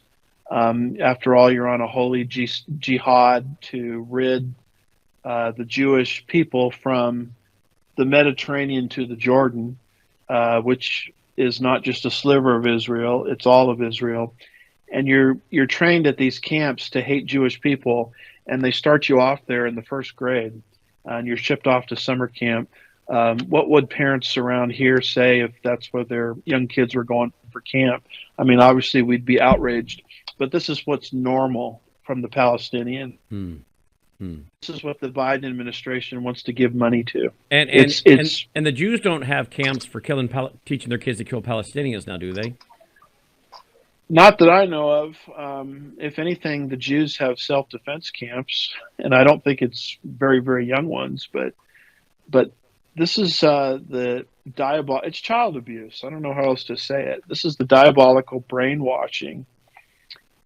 Um, 0.49 0.97
after 0.99 1.35
all, 1.35 1.51
you're 1.51 1.67
on 1.67 1.81
a 1.81 1.87
holy 1.87 2.25
ji- 2.25 2.49
jihad 2.77 3.61
to 3.61 4.05
rid 4.09 4.53
uh, 5.23 5.51
the 5.51 5.65
Jewish 5.65 6.25
people 6.27 6.71
from 6.71 7.33
the 7.95 8.05
Mediterranean 8.05 8.89
to 8.89 9.05
the 9.05 9.15
Jordan, 9.15 9.77
uh, 10.27 10.61
which 10.61 11.11
is 11.37 11.61
not 11.61 11.83
just 11.83 12.05
a 12.05 12.11
sliver 12.11 12.55
of 12.55 12.67
Israel; 12.67 13.25
it's 13.27 13.45
all 13.45 13.69
of 13.69 13.81
Israel. 13.81 14.33
And 14.91 15.07
you're 15.07 15.37
you're 15.49 15.67
trained 15.67 16.07
at 16.07 16.17
these 16.17 16.39
camps 16.39 16.89
to 16.91 17.01
hate 17.01 17.25
Jewish 17.25 17.61
people, 17.61 18.13
and 18.45 18.61
they 18.61 18.71
start 18.71 19.07
you 19.07 19.21
off 19.21 19.39
there 19.45 19.65
in 19.65 19.75
the 19.75 19.83
first 19.83 20.15
grade, 20.15 20.61
and 21.05 21.27
you're 21.27 21.37
shipped 21.37 21.67
off 21.67 21.87
to 21.87 21.95
summer 21.95 22.27
camp. 22.27 22.69
Um, 23.11 23.39
what 23.49 23.69
would 23.69 23.89
parents 23.89 24.37
around 24.37 24.71
here 24.71 25.01
say 25.01 25.41
if 25.41 25.51
that's 25.63 25.91
where 25.91 26.05
their 26.05 26.35
young 26.45 26.67
kids 26.67 26.95
were 26.95 27.03
going 27.03 27.33
for 27.51 27.59
camp? 27.59 28.05
I 28.39 28.43
mean, 28.43 28.59
obviously 28.61 29.01
we'd 29.01 29.25
be 29.25 29.41
outraged, 29.41 30.01
but 30.37 30.51
this 30.51 30.69
is 30.69 30.87
what's 30.87 31.11
normal 31.11 31.81
from 32.03 32.21
the 32.21 32.29
Palestinian. 32.29 33.17
Hmm. 33.29 33.55
Hmm. 34.19 34.35
This 34.61 34.69
is 34.69 34.83
what 34.83 35.01
the 35.01 35.09
Biden 35.09 35.45
administration 35.45 36.23
wants 36.23 36.43
to 36.43 36.53
give 36.53 36.73
money 36.73 37.03
to. 37.05 37.31
And 37.49 37.69
and, 37.69 37.69
It's- 37.69 38.01
it's- 38.05 38.45
and 38.55 38.57
and 38.59 38.65
the 38.65 38.71
Jews 38.71 39.01
don't 39.01 39.23
have 39.23 39.49
camps 39.49 39.83
for 39.85 39.99
killing 39.99 40.29
teaching 40.65 40.89
their 40.89 40.97
kids 40.97 41.17
to 41.17 41.25
kill 41.25 41.41
Palestinians 41.41 42.07
now, 42.07 42.15
do 42.17 42.31
they? 42.31 42.53
Not 44.09 44.37
that 44.39 44.49
I 44.49 44.65
know 44.65 44.89
of. 44.89 45.15
Um, 45.37 45.93
if 45.97 46.19
anything, 46.19 46.67
the 46.69 46.77
Jews 46.77 47.17
have 47.17 47.39
self-defense 47.39 48.11
camps, 48.11 48.73
and 48.99 49.13
I 49.15 49.23
don't 49.23 49.43
think 49.43 49.61
it's 49.61 49.97
very, 50.03 50.39
very 50.39 50.65
young 50.65 50.87
ones. 50.87 51.29
But, 51.31 51.53
but 52.29 52.51
this 52.95 53.17
is 53.17 53.41
uh, 53.43 53.79
the 53.87 54.25
diabol. 54.49 55.01
It's 55.03 55.19
child 55.19 55.57
abuse. 55.57 56.03
I 56.05 56.09
don't 56.09 56.21
know 56.21 56.33
how 56.33 56.45
else 56.45 56.65
to 56.65 56.77
say 56.77 57.03
it. 57.03 57.23
This 57.27 57.45
is 57.45 57.55
the 57.55 57.65
diabolical 57.65 58.41
brainwashing 58.41 59.45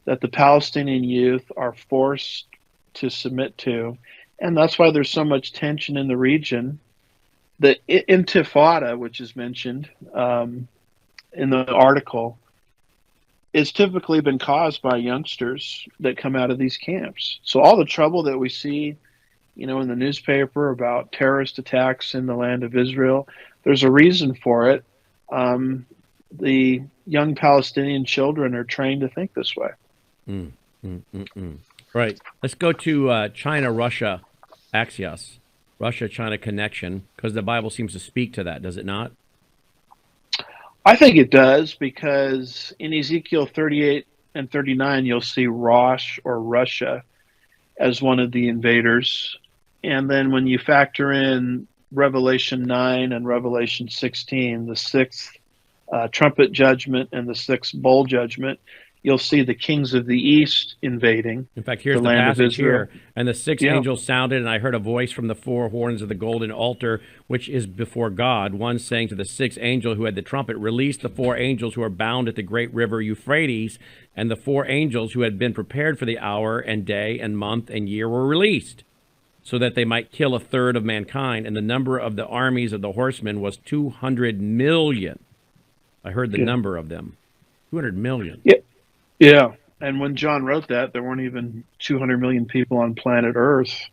that 0.05 0.21
the 0.21 0.27
Palestinian 0.27 1.03
youth 1.03 1.51
are 1.57 1.73
forced 1.89 2.45
to 2.95 3.09
submit 3.09 3.57
to, 3.59 3.97
and 4.39 4.55
that's 4.55 4.77
why 4.77 4.91
there's 4.91 5.09
so 5.09 5.23
much 5.23 5.53
tension 5.53 5.97
in 5.97 6.07
the 6.07 6.17
region. 6.17 6.79
The 7.59 7.77
Intifada, 7.87 8.97
which 8.97 9.21
is 9.21 9.35
mentioned 9.35 9.89
um, 10.13 10.67
in 11.33 11.49
the 11.49 11.65
article 11.65 12.37
it's 13.55 13.71
typically 13.71 14.19
been 14.19 14.37
caused 14.37 14.81
by 14.81 14.97
youngsters 14.97 15.87
that 16.01 16.17
come 16.17 16.35
out 16.35 16.51
of 16.51 16.57
these 16.57 16.75
camps. 16.75 17.39
So 17.43 17.61
all 17.61 17.77
the 17.77 17.85
trouble 17.85 18.23
that 18.23 18.37
we 18.37 18.49
see, 18.49 18.97
you 19.55 19.67
know, 19.67 19.79
in 19.81 19.87
the 19.87 19.95
newspaper 19.95 20.69
about 20.69 21.11
terrorist 21.11 21.59
attacks 21.59 22.13
in 22.13 22.25
the 22.25 22.35
land 22.35 22.63
of 22.63 22.75
Israel, 22.75 23.27
there's 23.63 23.83
a 23.83 23.91
reason 23.91 24.35
for 24.35 24.69
it. 24.69 24.83
Um, 25.31 25.85
the 26.31 26.81
young 27.07 27.35
Palestinian 27.35 28.05
children 28.05 28.55
are 28.55 28.63
trained 28.63 29.01
to 29.01 29.09
think 29.09 29.33
this 29.33 29.55
way. 29.55 29.69
Mm, 30.27 30.51
mm, 30.85 31.01
mm. 31.13 31.57
Right. 31.93 32.19
Let's 32.43 32.55
go 32.55 32.73
to 32.73 33.09
uh, 33.09 33.29
China 33.29 33.71
Russia 33.71 34.21
Axios, 34.73 35.37
Russia 35.79 36.09
China 36.09 36.37
connection, 36.37 37.07
because 37.15 37.33
the 37.33 37.41
Bible 37.41 37.69
seems 37.69 37.93
to 37.93 37.99
speak 37.99 38.33
to 38.33 38.43
that, 38.43 38.61
does 38.61 38.75
it 38.75 38.85
not? 38.85 39.11
I 40.85 40.95
think 40.95 41.15
it 41.15 41.31
does 41.31 41.73
because 41.73 42.73
in 42.77 42.93
Ezekiel 42.93 43.47
38 43.47 44.05
and 44.35 44.51
39, 44.51 45.05
you'll 45.05 45.21
see 45.21 45.47
Rosh 45.47 46.19
or 46.23 46.39
Russia 46.39 47.03
as 47.79 48.01
one 48.01 48.19
of 48.19 48.31
the 48.31 48.49
invaders. 48.49 49.37
And 49.85 50.09
then 50.09 50.31
when 50.31 50.47
you 50.47 50.57
factor 50.57 51.11
in 51.11 51.67
Revelation 51.91 52.63
9 52.63 53.11
and 53.11 53.27
Revelation 53.27 53.89
16, 53.89 54.65
the 54.65 54.75
sixth 54.75 55.31
uh, 55.93 56.07
trumpet 56.11 56.51
judgment 56.51 57.09
and 57.11 57.29
the 57.29 57.35
sixth 57.35 57.73
bowl 57.73 58.05
judgment, 58.05 58.59
you'll 59.03 59.19
see 59.19 59.43
the 59.43 59.53
kings 59.53 59.93
of 59.93 60.07
the 60.07 60.17
east 60.17 60.77
invading. 60.81 61.47
In 61.55 61.61
fact, 61.61 61.83
here's 61.83 61.97
The 61.97 62.01
the, 62.01 62.09
passage 62.09 62.55
here. 62.55 62.89
And 63.15 63.27
the 63.27 63.35
sixth 63.35 63.63
Yeah. 63.63 63.75
angel 63.75 63.97
sounded, 63.97 64.39
and 64.39 64.49
I 64.49 64.57
heard 64.57 64.73
a 64.73 64.79
voice 64.79 65.11
from 65.11 65.27
the 65.27 65.35
four 65.35 65.69
horns 65.69 66.01
of 66.01 66.09
the 66.09 66.15
golden 66.15 66.51
altar, 66.51 67.01
which 67.27 67.47
is 67.47 67.67
before 67.67 68.09
God, 68.09 68.55
one 68.55 68.79
saying 68.79 69.09
to 69.09 69.15
the 69.15 69.23
sixth 69.23 69.59
angel 69.61 69.93
who 69.93 70.05
had 70.05 70.15
the 70.15 70.23
trumpet, 70.23 70.57
Release 70.57 70.97
the 70.97 71.09
four 71.09 71.37
angels 71.37 71.75
who 71.75 71.83
are 71.83 71.89
bound 71.89 72.27
at 72.27 72.35
the 72.35 72.41
great 72.41 72.73
river 72.73 72.99
Euphrates. 72.99 73.77
And 74.15 74.31
the 74.31 74.35
four 74.35 74.67
angels 74.67 75.13
who 75.13 75.21
had 75.21 75.37
been 75.37 75.53
prepared 75.53 75.99
for 75.99 76.05
the 76.05 76.17
hour 76.17 76.57
and 76.57 76.83
day 76.83 77.19
and 77.19 77.37
month 77.37 77.69
and 77.69 77.87
year 77.87 78.09
were 78.09 78.25
released, 78.25 78.83
so 79.45 79.59
that 79.59 79.75
they 79.75 79.85
might 79.85 80.11
kill 80.11 80.33
a 80.35 80.39
third 80.39 80.75
of 80.75 80.83
mankind. 80.83 81.45
And 81.45 81.55
the 81.55 81.61
number 81.61 81.99
of 81.99 82.15
the 82.17 82.25
armies 82.25 82.73
of 82.73 82.81
the 82.81 82.93
horsemen 82.93 83.39
was 83.39 83.57
200 83.57 84.41
million. 84.41 85.19
I 86.03 86.11
heard 86.11 86.31
the 86.31 86.39
Yeah. 86.39 86.45
number 86.45 86.75
of 86.75 86.89
them 86.89 87.15
200 87.69 87.95
million. 87.95 88.41
Yeah. 89.19 89.53
And 89.79 89.99
when 89.99 90.15
John 90.15 90.45
wrote 90.45 90.67
that, 90.69 90.93
there 90.93 91.03
weren't 91.03 91.21
even 91.21 91.63
200 91.79 92.19
million 92.19 92.45
people 92.45 92.77
on 92.79 92.95
planet 92.95 93.35
Earth. 93.35 93.87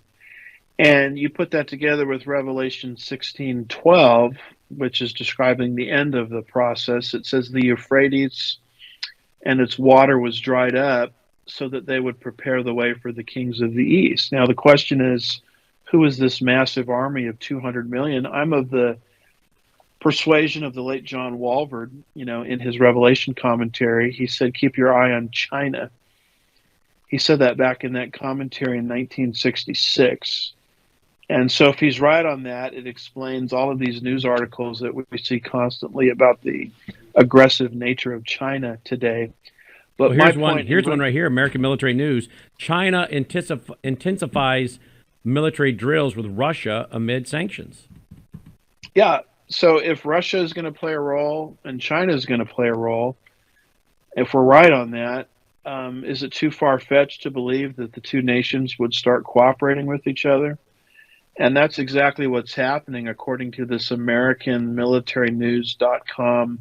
And 0.78 1.18
you 1.18 1.28
put 1.28 1.50
that 1.50 1.68
together 1.68 2.06
with 2.06 2.26
Revelation 2.26 2.96
16:12, 2.96 4.36
which 4.74 5.02
is 5.02 5.12
describing 5.12 5.74
the 5.74 5.90
end 5.90 6.14
of 6.14 6.30
the 6.30 6.42
process. 6.42 7.12
It 7.12 7.26
says 7.26 7.50
the 7.50 7.66
Euphrates 7.66 8.56
and 9.44 9.60
its 9.60 9.78
water 9.78 10.18
was 10.18 10.40
dried 10.40 10.76
up 10.76 11.12
so 11.52 11.68
that 11.68 11.86
they 11.86 12.00
would 12.00 12.20
prepare 12.20 12.62
the 12.62 12.74
way 12.74 12.94
for 12.94 13.12
the 13.12 13.22
kings 13.22 13.60
of 13.60 13.74
the 13.74 13.84
east. 13.84 14.32
Now 14.32 14.46
the 14.46 14.54
question 14.54 15.00
is 15.00 15.40
who 15.90 16.04
is 16.04 16.16
this 16.16 16.40
massive 16.40 16.88
army 16.88 17.26
of 17.26 17.38
200 17.38 17.90
million? 17.90 18.26
I'm 18.26 18.52
of 18.52 18.70
the 18.70 18.96
persuasion 20.02 20.64
of 20.64 20.74
the 20.74 20.82
late 20.82 21.04
John 21.04 21.38
Walvoord, 21.38 21.90
you 22.14 22.24
know, 22.24 22.42
in 22.42 22.58
his 22.58 22.80
Revelation 22.80 23.34
commentary, 23.34 24.12
he 24.12 24.26
said, 24.26 24.54
keep 24.54 24.76
your 24.76 24.92
eye 24.92 25.12
on 25.12 25.30
China. 25.30 25.90
He 27.06 27.18
said 27.18 27.38
that 27.38 27.56
back 27.56 27.84
in 27.84 27.92
that 27.92 28.12
commentary 28.12 28.78
in 28.78 28.88
1966. 28.88 30.52
And 31.28 31.50
so, 31.50 31.68
if 31.68 31.78
he's 31.78 32.00
right 32.00 32.26
on 32.26 32.42
that, 32.42 32.74
it 32.74 32.86
explains 32.86 33.52
all 33.52 33.70
of 33.70 33.78
these 33.78 34.02
news 34.02 34.24
articles 34.24 34.80
that 34.80 34.94
we 34.94 35.04
see 35.18 35.40
constantly 35.40 36.10
about 36.10 36.42
the 36.42 36.70
aggressive 37.14 37.72
nature 37.72 38.12
of 38.12 38.24
China 38.24 38.78
today. 38.84 39.32
But 39.96 40.10
Well, 40.10 40.18
here's 40.18 40.36
one. 40.36 40.66
Here's 40.66 40.86
one 40.86 40.98
right 40.98 41.12
here. 41.12 41.26
American 41.26 41.60
Military 41.60 41.94
News: 41.94 42.28
China 42.58 43.06
intensif- 43.10 43.74
intensifies 43.82 44.78
military 45.24 45.72
drills 45.72 46.16
with 46.16 46.26
Russia 46.26 46.88
amid 46.90 47.28
sanctions. 47.28 47.88
Yeah. 48.94 49.20
So 49.48 49.78
if 49.78 50.06
Russia 50.06 50.38
is 50.38 50.52
going 50.54 50.64
to 50.64 50.72
play 50.72 50.92
a 50.92 51.00
role 51.00 51.58
and 51.64 51.80
China 51.80 52.14
is 52.14 52.24
going 52.24 52.40
to 52.40 52.46
play 52.46 52.68
a 52.68 52.74
role, 52.74 53.16
if 54.16 54.32
we're 54.32 54.42
right 54.42 54.72
on 54.72 54.92
that, 54.92 55.28
um, 55.64 56.04
is 56.04 56.22
it 56.22 56.32
too 56.32 56.50
far 56.50 56.78
fetched 56.78 57.22
to 57.22 57.30
believe 57.30 57.76
that 57.76 57.92
the 57.92 58.00
two 58.00 58.22
nations 58.22 58.78
would 58.78 58.94
start 58.94 59.24
cooperating 59.24 59.86
with 59.86 60.06
each 60.06 60.26
other? 60.26 60.58
And 61.38 61.56
that's 61.56 61.78
exactly 61.78 62.26
what's 62.26 62.54
happening, 62.54 63.08
according 63.08 63.52
to 63.52 63.64
this 63.64 63.90
American 63.90 64.74
Military 64.74 65.30
News.com 65.30 66.60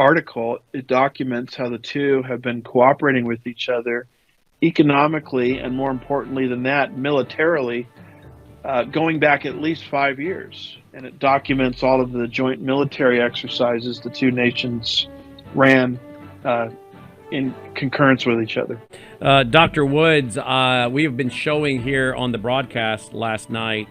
article, 0.00 0.58
it 0.72 0.86
documents 0.86 1.54
how 1.54 1.68
the 1.68 1.78
two 1.78 2.22
have 2.26 2.40
been 2.40 2.62
cooperating 2.62 3.26
with 3.26 3.46
each 3.46 3.68
other 3.68 4.06
economically 4.62 5.58
and, 5.58 5.76
more 5.76 5.90
importantly 5.90 6.46
than 6.46 6.62
that, 6.62 6.96
militarily, 6.96 7.86
uh, 8.64 8.84
going 8.84 9.20
back 9.20 9.44
at 9.44 9.56
least 9.56 9.84
five 9.84 10.18
years. 10.18 10.78
And 10.94 11.04
it 11.04 11.18
documents 11.18 11.82
all 11.82 12.00
of 12.00 12.12
the 12.12 12.26
joint 12.26 12.62
military 12.62 13.20
exercises 13.20 14.00
the 14.00 14.08
two 14.08 14.30
nations 14.30 15.06
ran 15.54 16.00
uh, 16.44 16.70
in 17.30 17.54
concurrence 17.74 18.24
with 18.24 18.40
each 18.40 18.56
other. 18.56 18.80
Uh, 19.20 19.42
Dr. 19.44 19.84
Woods, 19.84 20.38
uh, 20.38 20.88
we 20.90 21.04
have 21.04 21.16
been 21.16 21.30
showing 21.30 21.82
here 21.82 22.14
on 22.14 22.32
the 22.32 22.38
broadcast 22.38 23.12
last 23.12 23.50
night 23.50 23.86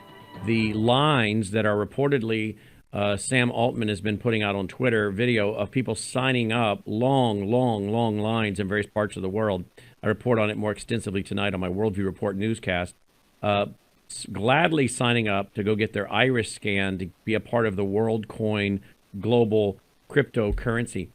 the 0.45 0.73
lines 0.73 1.51
that 1.51 1.67
are 1.67 1.75
reportedly 1.75 2.57
uh, 2.91 3.17
Sam 3.17 3.51
Altman 3.51 3.87
has 3.87 4.01
been 4.01 4.17
putting 4.17 4.41
out 4.41 4.55
on 4.55 4.67
Twitter 4.67 5.11
video 5.11 5.53
of 5.53 5.69
people 5.69 5.95
signing 5.95 6.51
up 6.51 6.81
long, 6.85 7.45
long, 7.49 7.91
long 7.91 8.19
lines 8.19 8.59
in 8.59 8.67
various 8.67 8.87
parts 8.87 9.15
of 9.15 9.21
the 9.21 9.29
world. 9.29 9.65
I 10.01 10.07
report 10.07 10.39
on 10.39 10.49
it 10.49 10.57
more 10.57 10.71
extensively 10.71 11.21
tonight 11.21 11.53
on 11.53 11.59
my 11.59 11.69
Worldview 11.69 12.05
Report 12.05 12.35
newscast. 12.35 12.95
Uh, 13.43 13.67
gladly 14.31 14.87
signing 14.87 15.27
up 15.27 15.53
to 15.53 15.63
go 15.63 15.75
get 15.75 15.93
their 15.93 16.11
iris 16.11 16.51
scan 16.51 16.97
to 16.97 17.09
be 17.25 17.35
a 17.35 17.39
part 17.39 17.67
of 17.67 17.75
the 17.75 17.83
WorldCoin 17.83 18.79
global 19.19 19.77
cryptocurrency. 20.09 21.09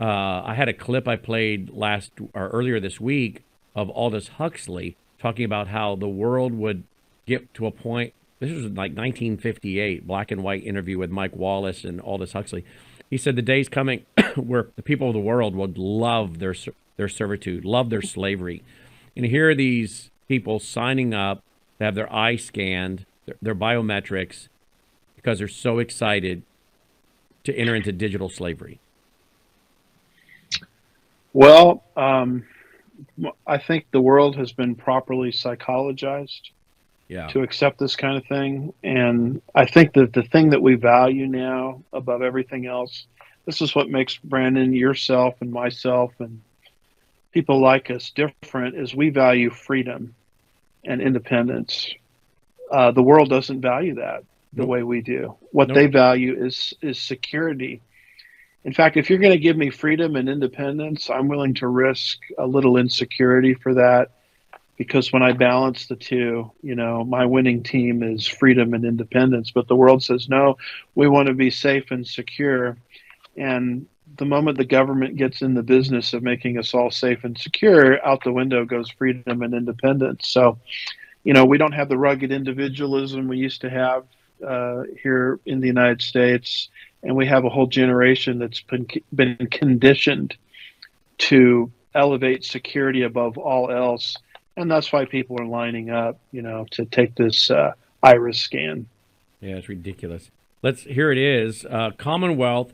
Uh, 0.00 0.42
I 0.44 0.54
had 0.54 0.68
a 0.68 0.72
clip 0.72 1.06
I 1.06 1.16
played 1.16 1.70
last 1.70 2.12
or 2.34 2.48
earlier 2.48 2.80
this 2.80 3.00
week 3.00 3.44
of 3.76 3.88
Aldous 3.90 4.28
Huxley 4.28 4.96
talking 5.20 5.44
about 5.44 5.68
how 5.68 5.94
the 5.94 6.08
world 6.08 6.52
would 6.54 6.82
get 7.26 7.52
to 7.54 7.66
a 7.66 7.70
point 7.70 8.14
this 8.40 8.50
was 8.50 8.64
like 8.64 8.96
1958, 8.96 10.06
black 10.06 10.30
and 10.30 10.42
white 10.42 10.64
interview 10.64 10.98
with 10.98 11.10
Mike 11.10 11.36
Wallace 11.36 11.84
and 11.84 12.00
Aldous 12.00 12.32
Huxley. 12.32 12.64
He 13.10 13.18
said 13.18 13.36
the 13.36 13.42
day's 13.42 13.68
coming 13.68 14.06
where 14.36 14.68
the 14.76 14.82
people 14.82 15.08
of 15.08 15.14
the 15.14 15.20
world 15.20 15.54
would 15.54 15.78
love 15.78 16.38
their 16.38 16.54
their 16.96 17.08
servitude, 17.08 17.64
love 17.64 17.90
their 17.90 18.02
slavery, 18.02 18.62
and 19.16 19.26
here 19.26 19.50
are 19.50 19.54
these 19.54 20.10
people 20.26 20.58
signing 20.58 21.12
up 21.12 21.42
to 21.78 21.84
have 21.84 21.94
their 21.94 22.12
eye 22.12 22.36
scanned, 22.36 23.04
their, 23.26 23.36
their 23.42 23.54
biometrics, 23.54 24.48
because 25.16 25.38
they're 25.38 25.48
so 25.48 25.78
excited 25.78 26.42
to 27.44 27.54
enter 27.54 27.74
into 27.74 27.92
digital 27.92 28.28
slavery. 28.28 28.80
Well, 31.32 31.84
um, 31.96 32.44
I 33.46 33.58
think 33.58 33.86
the 33.92 34.00
world 34.00 34.36
has 34.36 34.52
been 34.52 34.74
properly 34.74 35.30
psychologized 35.30 36.50
yeah. 37.10 37.26
to 37.26 37.42
accept 37.42 37.80
this 37.80 37.96
kind 37.96 38.16
of 38.16 38.24
thing. 38.26 38.72
And 38.84 39.42
I 39.52 39.66
think 39.66 39.94
that 39.94 40.12
the 40.12 40.22
thing 40.22 40.50
that 40.50 40.62
we 40.62 40.76
value 40.76 41.26
now 41.26 41.82
above 41.92 42.22
everything 42.22 42.66
else, 42.66 43.06
this 43.46 43.60
is 43.60 43.74
what 43.74 43.90
makes 43.90 44.16
Brandon, 44.16 44.72
yourself, 44.72 45.34
and 45.40 45.50
myself, 45.50 46.12
and 46.20 46.40
people 47.32 47.60
like 47.60 47.90
us 47.90 48.12
different, 48.14 48.76
is 48.76 48.94
we 48.94 49.10
value 49.10 49.50
freedom 49.50 50.14
and 50.84 51.02
independence. 51.02 51.92
Uh, 52.70 52.92
the 52.92 53.02
world 53.02 53.28
doesn't 53.28 53.60
value 53.60 53.96
that 53.96 54.22
the 54.52 54.62
nope. 54.62 54.68
way 54.68 54.82
we 54.84 55.00
do. 55.00 55.36
What 55.50 55.66
nope. 55.66 55.76
they 55.76 55.86
value 55.86 56.44
is 56.44 56.74
is 56.80 57.00
security. 57.00 57.82
In 58.62 58.72
fact, 58.72 58.96
if 58.96 59.10
you're 59.10 59.18
going 59.18 59.32
to 59.32 59.38
give 59.38 59.56
me 59.56 59.70
freedom 59.70 60.14
and 60.14 60.28
independence, 60.28 61.10
I'm 61.10 61.26
willing 61.26 61.54
to 61.54 61.66
risk 61.66 62.20
a 62.38 62.46
little 62.46 62.76
insecurity 62.76 63.54
for 63.54 63.74
that 63.74 64.10
because 64.80 65.12
when 65.12 65.22
I 65.22 65.32
balance 65.32 65.88
the 65.88 65.94
two, 65.94 66.50
you 66.62 66.74
know, 66.74 67.04
my 67.04 67.26
winning 67.26 67.62
team 67.62 68.02
is 68.02 68.26
freedom 68.26 68.72
and 68.72 68.82
independence, 68.86 69.50
but 69.50 69.68
the 69.68 69.76
world 69.76 70.02
says 70.02 70.26
no, 70.26 70.56
we 70.94 71.06
want 71.06 71.28
to 71.28 71.34
be 71.34 71.50
safe 71.50 71.90
and 71.90 72.06
secure. 72.06 72.78
And 73.36 73.84
the 74.16 74.24
moment 74.24 74.56
the 74.56 74.64
government 74.64 75.16
gets 75.16 75.42
in 75.42 75.52
the 75.52 75.62
business 75.62 76.14
of 76.14 76.22
making 76.22 76.56
us 76.58 76.72
all 76.72 76.90
safe 76.90 77.24
and 77.24 77.36
secure, 77.36 78.02
out 78.06 78.24
the 78.24 78.32
window 78.32 78.64
goes 78.64 78.88
freedom 78.88 79.42
and 79.42 79.52
independence. 79.52 80.26
So, 80.28 80.56
you 81.24 81.34
know, 81.34 81.44
we 81.44 81.58
don't 81.58 81.72
have 81.72 81.90
the 81.90 81.98
rugged 81.98 82.32
individualism 82.32 83.28
we 83.28 83.36
used 83.36 83.60
to 83.60 83.68
have 83.68 84.04
uh, 84.42 84.84
here 85.02 85.40
in 85.44 85.60
the 85.60 85.66
United 85.66 86.00
States, 86.00 86.70
and 87.02 87.14
we 87.14 87.26
have 87.26 87.44
a 87.44 87.50
whole 87.50 87.66
generation 87.66 88.38
that's 88.38 88.62
been 88.62 88.86
been 89.14 89.46
conditioned 89.50 90.38
to 91.18 91.70
elevate 91.94 92.44
security 92.44 93.02
above 93.02 93.36
all 93.36 93.70
else 93.70 94.16
and 94.60 94.70
that's 94.70 94.92
why 94.92 95.04
people 95.04 95.40
are 95.40 95.46
lining 95.46 95.90
up, 95.90 96.18
you 96.32 96.42
know, 96.42 96.66
to 96.72 96.84
take 96.84 97.14
this 97.14 97.50
uh, 97.50 97.72
iris 98.02 98.38
scan. 98.40 98.86
Yeah, 99.40 99.56
it's 99.56 99.68
ridiculous. 99.68 100.30
Let's 100.62 100.82
here 100.82 101.10
it 101.10 101.18
is. 101.18 101.64
Uh, 101.64 101.90
Commonwealth 101.96 102.72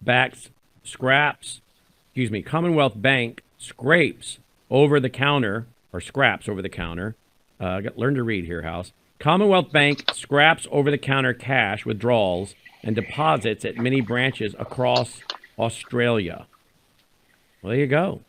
backs 0.00 0.50
scraps, 0.84 1.60
excuse 2.08 2.30
me, 2.30 2.42
Commonwealth 2.42 2.94
Bank 2.96 3.42
scrapes 3.58 4.38
over 4.70 5.00
the 5.00 5.10
counter 5.10 5.66
or 5.92 6.00
scraps 6.00 6.48
over 6.48 6.62
the 6.62 6.68
counter. 6.68 7.16
Uh, 7.58 7.80
learn 7.96 8.14
to 8.14 8.22
read 8.22 8.44
here, 8.44 8.62
Howse. 8.62 8.92
Commonwealth 9.18 9.72
Bank 9.72 10.04
scraps 10.14 10.66
over 10.70 10.90
the 10.90 10.98
counter 10.98 11.32
cash 11.32 11.86
withdrawals 11.86 12.54
and 12.82 12.94
deposits 12.94 13.64
at 13.64 13.76
many 13.76 14.00
branches 14.00 14.54
across 14.58 15.20
Australia. 15.58 16.46
Well, 17.62 17.70
there 17.70 17.80
you 17.80 17.86
go. 17.86 18.20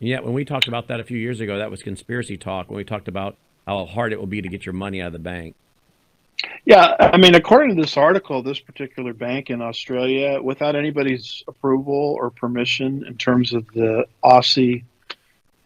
Yeah, 0.00 0.20
when 0.20 0.32
we 0.32 0.46
talked 0.46 0.66
about 0.66 0.88
that 0.88 0.98
a 0.98 1.04
few 1.04 1.18
years 1.18 1.40
ago, 1.40 1.58
that 1.58 1.70
was 1.70 1.82
conspiracy 1.82 2.38
talk 2.38 2.70
when 2.70 2.78
we 2.78 2.84
talked 2.84 3.06
about 3.06 3.36
how 3.66 3.84
hard 3.84 4.12
it 4.12 4.18
will 4.18 4.26
be 4.26 4.40
to 4.40 4.48
get 4.48 4.64
your 4.64 4.72
money 4.72 5.00
out 5.02 5.08
of 5.08 5.12
the 5.12 5.18
bank. 5.18 5.54
Yeah, 6.64 6.96
I 6.98 7.18
mean, 7.18 7.34
according 7.34 7.76
to 7.76 7.82
this 7.82 7.98
article, 7.98 8.42
this 8.42 8.58
particular 8.58 9.12
bank 9.12 9.50
in 9.50 9.60
Australia, 9.60 10.40
without 10.42 10.74
anybody's 10.74 11.44
approval 11.46 12.16
or 12.18 12.30
permission 12.30 13.04
in 13.06 13.18
terms 13.18 13.52
of 13.52 13.66
the 13.74 14.06
Aussie, 14.24 14.84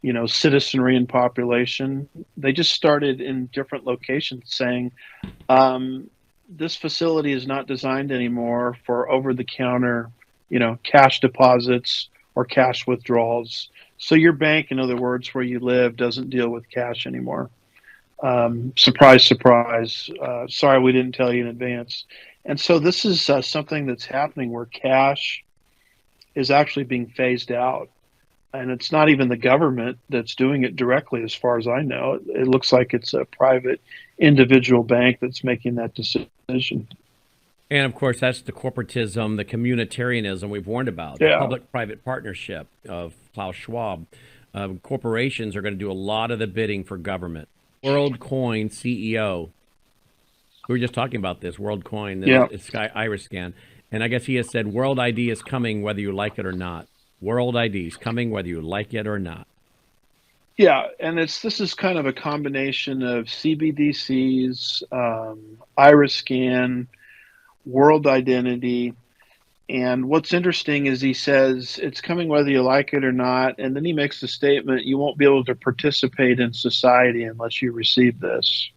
you 0.02 0.12
know, 0.12 0.26
citizenry 0.26 0.96
and 0.96 1.08
population, 1.08 2.08
they 2.36 2.52
just 2.52 2.72
started 2.72 3.20
in 3.20 3.46
different 3.46 3.86
locations 3.86 4.52
saying, 4.52 4.90
um, 5.48 6.10
this 6.48 6.74
facility 6.74 7.32
is 7.32 7.46
not 7.46 7.68
designed 7.68 8.10
anymore 8.10 8.76
for 8.84 9.08
over-the-counter, 9.08 10.10
you 10.50 10.58
know, 10.58 10.76
cash 10.82 11.20
deposits 11.20 12.08
or 12.34 12.44
cash 12.44 12.84
withdrawals. 12.86 13.70
So 14.04 14.16
your 14.16 14.34
bank, 14.34 14.66
in 14.70 14.78
other 14.78 14.98
words, 14.98 15.32
where 15.32 15.42
you 15.42 15.60
live, 15.60 15.96
doesn't 15.96 16.28
deal 16.28 16.50
with 16.50 16.68
cash 16.68 17.06
anymore. 17.06 17.48
Um, 18.22 18.74
surprise, 18.76 19.24
surprise. 19.24 20.10
Uh, 20.20 20.46
sorry, 20.46 20.78
we 20.78 20.92
didn't 20.92 21.14
tell 21.14 21.32
you 21.32 21.40
in 21.40 21.46
advance. 21.46 22.04
And 22.44 22.60
so 22.60 22.78
this 22.78 23.06
is 23.06 23.30
uh, 23.30 23.40
something 23.40 23.86
that's 23.86 24.04
happening 24.04 24.52
where 24.52 24.66
cash 24.66 25.42
is 26.34 26.50
actually 26.50 26.84
being 26.84 27.06
phased 27.06 27.50
out. 27.50 27.88
And 28.52 28.70
it's 28.70 28.92
not 28.92 29.08
even 29.08 29.30
the 29.30 29.38
government 29.38 29.96
that's 30.10 30.34
doing 30.34 30.64
it 30.64 30.76
directly, 30.76 31.22
as 31.22 31.34
far 31.34 31.56
as 31.56 31.66
I 31.66 31.80
know. 31.80 32.20
It, 32.20 32.42
it 32.42 32.46
looks 32.46 32.74
like 32.74 32.92
it's 32.92 33.14
a 33.14 33.24
private 33.24 33.80
individual 34.18 34.82
bank 34.82 35.16
that's 35.22 35.42
making 35.42 35.76
that 35.76 35.94
decision. 35.94 36.88
And 37.74 37.86
of 37.86 37.96
course, 37.96 38.20
that's 38.20 38.40
the 38.40 38.52
corporatism, 38.52 39.36
the 39.36 39.44
communitarianism 39.44 40.48
we've 40.48 40.68
warned 40.68 40.88
about, 40.88 41.20
yeah. 41.20 41.30
the 41.30 41.38
public 41.38 41.72
private 41.72 42.04
partnership 42.04 42.68
of 42.88 43.14
Klaus 43.34 43.56
Schwab. 43.56 44.06
Uh, 44.54 44.68
corporations 44.84 45.56
are 45.56 45.60
going 45.60 45.74
to 45.74 45.78
do 45.78 45.90
a 45.90 45.92
lot 45.92 46.30
of 46.30 46.38
the 46.38 46.46
bidding 46.46 46.84
for 46.84 46.96
government. 46.96 47.48
WorldCoin 47.82 48.66
CEO, 48.66 49.50
we 50.68 50.74
were 50.76 50.78
just 50.78 50.94
talking 50.94 51.16
about 51.16 51.40
this, 51.40 51.56
WorldCoin, 51.56 52.24
yeah. 52.24 52.46
Sky 52.58 52.92
Iris 52.94 53.24
Scan. 53.24 53.54
And 53.90 54.04
I 54.04 54.08
guess 54.08 54.24
he 54.24 54.36
has 54.36 54.48
said 54.48 54.68
World 54.68 55.00
ID 55.00 55.30
is 55.30 55.42
coming 55.42 55.82
whether 55.82 56.00
you 56.00 56.12
like 56.12 56.38
it 56.38 56.46
or 56.46 56.52
not. 56.52 56.86
World 57.20 57.56
ID 57.56 57.88
is 57.88 57.96
coming 57.96 58.30
whether 58.30 58.46
you 58.46 58.60
like 58.60 58.94
it 58.94 59.08
or 59.08 59.18
not. 59.18 59.48
Yeah, 60.56 60.86
and 61.00 61.18
it's 61.18 61.42
this 61.42 61.58
is 61.58 61.74
kind 61.74 61.98
of 61.98 62.06
a 62.06 62.12
combination 62.12 63.02
of 63.02 63.24
CBDCs, 63.24 64.84
um, 64.92 65.58
Iris 65.76 66.14
Scan, 66.14 66.86
world 67.66 68.06
identity. 68.06 68.94
And 69.68 70.08
what's 70.08 70.34
interesting 70.34 70.86
is 70.86 71.00
he 71.00 71.14
says 71.14 71.78
it's 71.82 72.00
coming 72.00 72.28
whether 72.28 72.50
you 72.50 72.62
like 72.62 72.92
it 72.92 73.04
or 73.04 73.12
not. 73.12 73.58
And 73.58 73.74
then 73.74 73.84
he 73.84 73.92
makes 73.92 74.20
the 74.20 74.28
statement 74.28 74.84
you 74.84 74.98
won't 74.98 75.16
be 75.16 75.24
able 75.24 75.44
to 75.46 75.54
participate 75.54 76.40
in 76.40 76.52
society 76.52 77.24
unless 77.24 77.62
you 77.62 77.72
receive 77.72 78.20
this. 78.20 78.70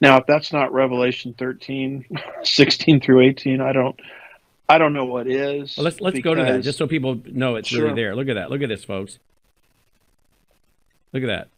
Now, 0.00 0.16
if 0.16 0.26
that's 0.26 0.52
not 0.52 0.72
Revelation 0.72 1.34
13, 1.38 2.06
16 2.42 3.00
through 3.00 3.20
18, 3.20 3.60
I 3.60 3.72
don't. 3.72 3.98
I 4.68 4.78
don't 4.78 4.92
know 4.92 5.04
what 5.04 5.26
is. 5.26 5.76
Well, 5.76 5.82
let's 5.82 6.00
let's 6.00 6.14
because, 6.14 6.22
go 6.22 6.34
to 6.36 6.44
that 6.44 6.62
just 6.62 6.78
so 6.78 6.86
people 6.86 7.20
know 7.26 7.56
it's 7.56 7.68
sure. 7.68 7.82
really 7.82 7.94
there. 7.96 8.14
Look 8.14 8.28
at 8.28 8.34
that. 8.34 8.50
Look 8.50 8.62
at 8.62 8.68
this, 8.68 8.84
folks. 8.84 9.18
Look 11.12 11.24
at 11.24 11.26
that. 11.26 11.48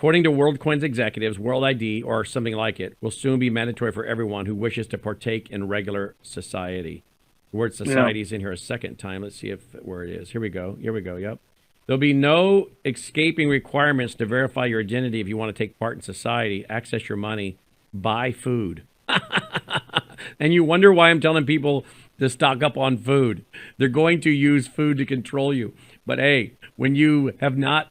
According 0.00 0.22
to 0.22 0.30
WorldCoin's 0.30 0.82
executives, 0.82 1.38
World 1.38 1.62
ID 1.62 2.02
or 2.04 2.24
something 2.24 2.54
like 2.54 2.80
it 2.80 2.96
will 3.02 3.10
soon 3.10 3.38
be 3.38 3.50
mandatory 3.50 3.92
for 3.92 4.02
everyone 4.06 4.46
who 4.46 4.54
wishes 4.54 4.86
to 4.86 4.96
partake 4.96 5.50
in 5.50 5.68
regular 5.68 6.14
society. 6.22 7.02
The 7.50 7.58
word 7.58 7.74
society 7.74 8.20
yeah. 8.20 8.22
is 8.22 8.32
in 8.32 8.40
here 8.40 8.50
a 8.50 8.56
second 8.56 8.98
time. 8.98 9.20
Let's 9.20 9.36
see 9.36 9.50
if 9.50 9.60
where 9.82 10.02
it 10.02 10.08
is. 10.08 10.30
Here 10.30 10.40
we 10.40 10.48
go. 10.48 10.78
Here 10.80 10.94
we 10.94 11.02
go. 11.02 11.16
Yep. 11.16 11.38
There'll 11.84 12.00
be 12.00 12.14
no 12.14 12.70
escaping 12.82 13.50
requirements 13.50 14.14
to 14.14 14.24
verify 14.24 14.64
your 14.64 14.80
identity 14.80 15.20
if 15.20 15.28
you 15.28 15.36
want 15.36 15.54
to 15.54 15.62
take 15.64 15.78
part 15.78 15.96
in 15.96 16.02
society, 16.02 16.64
access 16.70 17.10
your 17.10 17.18
money, 17.18 17.58
buy 17.92 18.32
food. 18.32 18.84
and 20.40 20.54
you 20.54 20.64
wonder 20.64 20.90
why 20.94 21.10
I'm 21.10 21.20
telling 21.20 21.44
people 21.44 21.84
to 22.18 22.30
stock 22.30 22.62
up 22.62 22.78
on 22.78 22.96
food. 22.96 23.44
They're 23.76 23.88
going 23.88 24.22
to 24.22 24.30
use 24.30 24.66
food 24.66 24.96
to 24.96 25.04
control 25.04 25.52
you. 25.52 25.74
But 26.06 26.18
hey, 26.18 26.54
when 26.76 26.94
you 26.94 27.34
have 27.42 27.58
not, 27.58 27.90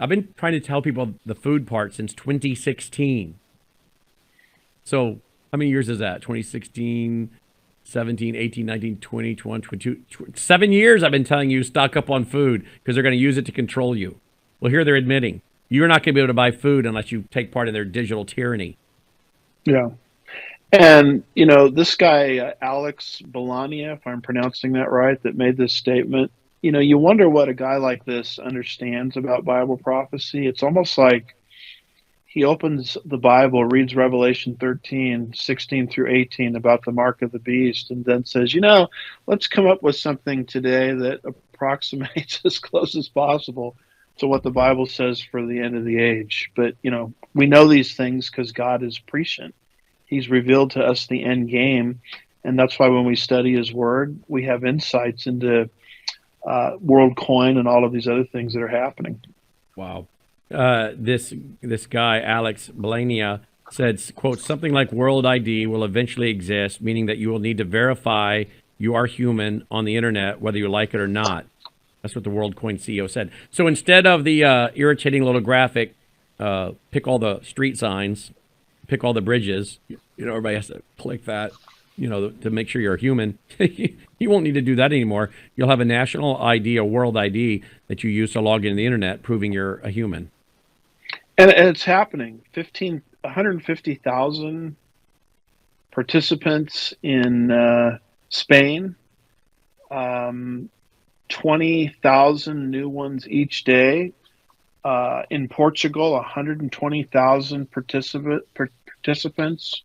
I've 0.00 0.08
been 0.08 0.32
trying 0.36 0.52
to 0.52 0.60
tell 0.60 0.80
people 0.80 1.14
the 1.26 1.34
food 1.34 1.66
part 1.66 1.94
since 1.94 2.14
2016. 2.14 3.38
So 4.82 5.20
how 5.52 5.58
many 5.58 5.70
years 5.70 5.90
is 5.90 5.98
that? 5.98 6.22
2016, 6.22 7.30
17, 7.84 8.36
18, 8.36 8.66
19, 8.66 8.96
20, 8.96 9.34
21, 9.34 9.60
22, 9.60 9.94
tw- 10.10 10.38
seven 10.38 10.72
years 10.72 11.02
I've 11.02 11.12
been 11.12 11.24
telling 11.24 11.50
you 11.50 11.62
stock 11.62 11.96
up 11.96 12.08
on 12.08 12.24
food 12.24 12.64
because 12.82 12.96
they're 12.96 13.02
going 13.02 13.14
to 13.14 13.18
use 13.18 13.36
it 13.36 13.44
to 13.46 13.52
control 13.52 13.94
you. 13.94 14.18
Well, 14.58 14.70
here 14.70 14.84
they're 14.84 14.96
admitting 14.96 15.42
you're 15.68 15.86
not 15.86 16.02
going 16.02 16.14
to 16.14 16.18
be 16.18 16.20
able 16.20 16.28
to 16.28 16.34
buy 16.34 16.50
food 16.50 16.86
unless 16.86 17.12
you 17.12 17.24
take 17.30 17.52
part 17.52 17.68
in 17.68 17.74
their 17.74 17.84
digital 17.84 18.24
tyranny. 18.24 18.76
Yeah. 19.64 19.90
And, 20.72 21.24
you 21.34 21.46
know, 21.46 21.68
this 21.68 21.94
guy, 21.94 22.38
uh, 22.38 22.54
Alex 22.60 23.22
Balania, 23.24 23.94
if 23.94 24.06
I'm 24.06 24.20
pronouncing 24.20 24.72
that 24.72 24.90
right, 24.90 25.20
that 25.22 25.36
made 25.36 25.56
this 25.56 25.74
statement, 25.74 26.32
you 26.62 26.72
know, 26.72 26.78
you 26.78 26.98
wonder 26.98 27.28
what 27.28 27.48
a 27.48 27.54
guy 27.54 27.76
like 27.76 28.04
this 28.04 28.38
understands 28.38 29.16
about 29.16 29.44
Bible 29.44 29.78
prophecy. 29.78 30.46
It's 30.46 30.62
almost 30.62 30.98
like 30.98 31.34
he 32.26 32.44
opens 32.44 32.96
the 33.04 33.18
Bible, 33.18 33.64
reads 33.64 33.96
Revelation 33.96 34.56
13, 34.60 35.32
16 35.34 35.88
through 35.88 36.10
18 36.10 36.54
about 36.54 36.84
the 36.84 36.92
mark 36.92 37.22
of 37.22 37.32
the 37.32 37.38
beast, 37.38 37.90
and 37.90 38.04
then 38.04 38.24
says, 38.24 38.54
you 38.54 38.60
know, 38.60 38.88
let's 39.26 39.48
come 39.48 39.66
up 39.66 39.82
with 39.82 39.96
something 39.96 40.46
today 40.46 40.92
that 40.92 41.22
approximates 41.24 42.40
as 42.44 42.58
close 42.58 42.94
as 42.94 43.08
possible 43.08 43.76
to 44.18 44.28
what 44.28 44.42
the 44.42 44.50
Bible 44.50 44.86
says 44.86 45.20
for 45.20 45.44
the 45.44 45.58
end 45.58 45.76
of 45.76 45.84
the 45.84 45.98
age. 45.98 46.52
But, 46.54 46.74
you 46.82 46.90
know, 46.90 47.14
we 47.34 47.46
know 47.46 47.66
these 47.66 47.96
things 47.96 48.30
because 48.30 48.52
God 48.52 48.82
is 48.82 48.98
prescient. 48.98 49.54
He's 50.06 50.28
revealed 50.28 50.72
to 50.72 50.84
us 50.84 51.06
the 51.06 51.24
end 51.24 51.48
game. 51.48 52.00
And 52.44 52.58
that's 52.58 52.78
why 52.78 52.88
when 52.88 53.06
we 53.06 53.16
study 53.16 53.56
his 53.56 53.72
word, 53.72 54.22
we 54.28 54.44
have 54.44 54.64
insights 54.64 55.26
into 55.26 55.68
uh, 56.46 56.76
world 56.80 57.16
coin 57.16 57.58
and 57.58 57.68
all 57.68 57.84
of 57.84 57.92
these 57.92 58.06
other 58.06 58.24
things 58.24 58.54
that 58.54 58.62
are 58.62 58.68
happening. 58.68 59.20
Wow. 59.76 60.06
Uh, 60.50 60.90
this 60.96 61.32
this 61.60 61.86
guy 61.86 62.20
Alex 62.20 62.70
Blania 62.76 63.40
said, 63.70 64.02
"quote 64.16 64.40
something 64.40 64.72
like 64.72 64.90
World 64.92 65.24
ID 65.24 65.66
will 65.66 65.84
eventually 65.84 66.30
exist, 66.30 66.80
meaning 66.80 67.06
that 67.06 67.18
you 67.18 67.28
will 67.30 67.38
need 67.38 67.58
to 67.58 67.64
verify 67.64 68.44
you 68.78 68.94
are 68.94 69.06
human 69.06 69.66
on 69.70 69.84
the 69.84 69.96
internet, 69.96 70.40
whether 70.40 70.58
you 70.58 70.68
like 70.68 70.92
it 70.92 71.00
or 71.00 71.08
not." 71.08 71.46
That's 72.02 72.14
what 72.14 72.24
the 72.24 72.30
WorldCoin 72.30 72.80
CEO 72.80 73.08
said. 73.08 73.30
So 73.50 73.66
instead 73.66 74.06
of 74.06 74.24
the 74.24 74.42
uh, 74.42 74.68
irritating 74.74 75.22
little 75.22 75.40
graphic, 75.40 75.94
uh, 76.38 76.72
pick 76.90 77.06
all 77.06 77.18
the 77.18 77.40
street 77.42 77.78
signs, 77.78 78.32
pick 78.86 79.04
all 79.04 79.12
the 79.12 79.20
bridges. 79.20 79.78
You 79.88 79.98
know, 80.16 80.30
everybody 80.30 80.56
has 80.56 80.68
to 80.68 80.82
click 80.98 81.26
that. 81.26 81.52
You 81.96 82.08
know, 82.08 82.30
to 82.30 82.50
make 82.50 82.68
sure 82.68 82.80
you're 82.80 82.94
a 82.94 83.00
human. 83.00 83.38
you 84.20 84.28
won't 84.30 84.44
need 84.44 84.54
to 84.54 84.60
do 84.60 84.76
that 84.76 84.92
anymore. 84.92 85.30
You'll 85.56 85.70
have 85.70 85.80
a 85.80 85.84
national 85.84 86.36
ID, 86.36 86.76
a 86.76 86.84
world 86.84 87.16
ID 87.16 87.64
that 87.88 88.04
you 88.04 88.10
use 88.10 88.32
to 88.34 88.40
log 88.40 88.64
into 88.64 88.76
the 88.76 88.84
internet, 88.84 89.22
proving 89.22 89.50
you're 89.52 89.78
a 89.78 89.90
human. 89.90 90.30
And, 91.38 91.50
and 91.50 91.68
it's 91.68 91.84
happening. 91.84 92.42
15, 92.52 93.02
150,000 93.22 94.76
participants 95.90 96.94
in 97.02 97.50
uh, 97.50 97.98
Spain. 98.28 98.94
Um, 99.90 100.68
20,000 101.30 102.70
new 102.70 102.88
ones 102.88 103.26
each 103.26 103.64
day. 103.64 104.12
Uh, 104.84 105.22
in 105.30 105.48
Portugal, 105.48 106.12
120,000 106.12 107.70
participant, 107.70 108.44
participants. 108.54 109.82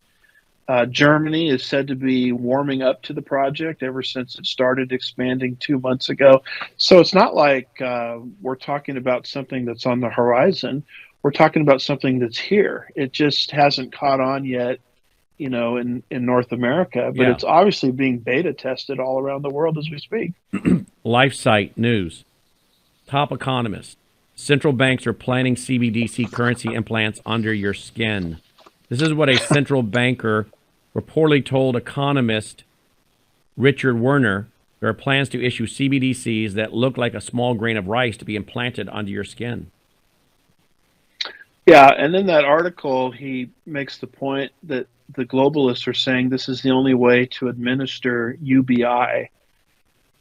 Uh, 0.68 0.86
Germany 0.88 1.50
is 1.50 1.64
said 1.64 1.88
to 1.88 1.96
be 1.96 2.32
warming 2.32 2.82
up 2.82 3.04
to 3.04 3.14
the 3.14 3.22
project 3.22 3.84
ever 3.84 4.02
since 4.02 4.38
it 4.40 4.46
started 4.48 4.92
expanding 4.92 5.56
two 5.58 5.80
months 5.80 6.10
ago. 6.10 6.42
So 6.78 7.00
it's 7.00 7.14
not 7.14 7.36
like 7.36 7.70
uh, 7.82 8.18
we're 8.42 8.56
talking 8.56 8.98
about 8.98 9.28
something 9.28 9.66
that's 9.66 9.86
on 9.86 10.00
the 10.00 10.10
horizon. 10.10 10.84
We're 11.22 11.32
talking 11.32 11.62
about 11.62 11.82
something 11.82 12.18
that's 12.20 12.38
here. 12.38 12.90
It 12.96 13.12
just 13.12 13.52
hasn't 13.52 13.94
caught 13.94 14.20
on 14.20 14.44
yet, 14.44 14.80
you 15.38 15.50
know, 15.50 15.78
in, 15.78 16.02
in 16.10 16.26
North 16.26 16.52
America, 16.52 17.12
but 17.16 17.22
Yeah. 17.24 17.32
it's 17.32 17.44
obviously 17.44 17.92
being 17.92 18.18
beta 18.18 18.54
tested 18.54 19.00
all 19.00 19.20
around 19.20 19.44
the 19.44 19.50
world 19.52 19.78
as 19.78 19.88
we 19.90 20.00
speak. 20.00 20.34
LifeSite 21.06 21.78
News. 21.78 22.24
Top 23.08 23.32
economist. 23.32 23.98
Central 24.36 24.74
banks 24.74 25.06
are 25.06 25.14
planning 25.14 25.56
CBDC 25.56 26.32
currency 26.32 26.74
implants 26.74 27.22
under 27.24 27.54
your 27.54 27.74
skin. 27.76 28.40
This 28.90 29.02
is 29.02 29.14
what 29.14 29.30
a 29.30 29.38
central 29.38 29.82
banker 29.84 30.48
reportedly 30.96 31.46
told 31.46 31.76
economist 31.76 32.64
Richard 33.58 34.00
Werner. 34.00 34.48
There 34.80 34.90
are 34.90 34.94
plans 34.94 35.30
to 35.30 35.44
issue 35.44 35.68
CBDCs 35.68 36.54
that 36.54 36.74
look 36.74 36.98
like 36.98 37.14
a 37.14 37.22
small 37.22 37.54
grain 37.54 37.78
of 37.78 37.88
rice 37.88 38.18
to 38.18 38.26
be 38.26 38.36
implanted 38.36 38.88
onto 38.90 39.12
your 39.12 39.24
skin. 39.24 39.72
Yeah, 41.66 41.92
and 41.98 42.16
in 42.16 42.28
that 42.28 42.46
article, 42.46 43.12
he 43.12 43.50
makes 43.66 43.98
the 43.98 44.08
point 44.08 44.52
that 44.64 44.88
the 45.16 45.26
globalists 45.26 45.88
are 45.88 45.94
saying 45.94 46.30
this 46.30 46.48
is 46.48 46.62
the 46.62 46.72
only 46.72 46.94
way 46.94 47.26
to 47.26 47.48
administer 47.48 48.38
UBI, 48.42 49.30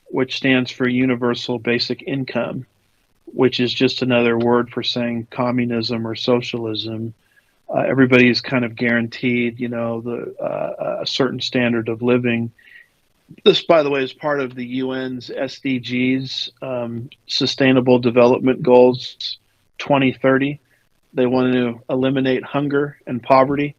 which 0.06 0.36
stands 0.36 0.70
for 0.70 0.88
Universal 0.88 1.58
Basic 1.58 2.02
Income, 2.02 2.66
which 3.26 3.60
is 3.60 3.72
just 3.72 4.02
another 4.02 4.38
word 4.38 4.70
for 4.70 4.82
saying 4.82 5.26
communism 5.30 6.06
or 6.06 6.14
socialism. 6.14 7.12
Uh, 7.68 7.80
everybody 7.80 8.28
is 8.28 8.40
kind 8.40 8.64
of 8.64 8.76
guaranteed, 8.76 9.58
you 9.58 9.68
know, 9.68 10.00
the 10.00 10.34
uh, 10.42 11.00
a 11.02 11.06
certain 11.06 11.40
standard 11.40 11.88
of 11.88 12.02
living. 12.02 12.52
This, 13.44 13.64
by 13.64 13.82
the 13.82 13.90
way, 13.90 14.02
is 14.02 14.12
part 14.12 14.40
of 14.40 14.54
the 14.54 14.80
UN's 14.80 15.30
SDGs, 15.30 16.50
um, 16.62 17.08
Sustainable 17.26 17.98
Development 17.98 18.62
Goals 18.62 19.38
2030 19.78 20.60
they 21.14 21.26
want 21.26 21.52
to 21.52 21.80
eliminate 21.88 22.44
hunger 22.44 22.98
and 23.06 23.22
poverty. 23.22 23.76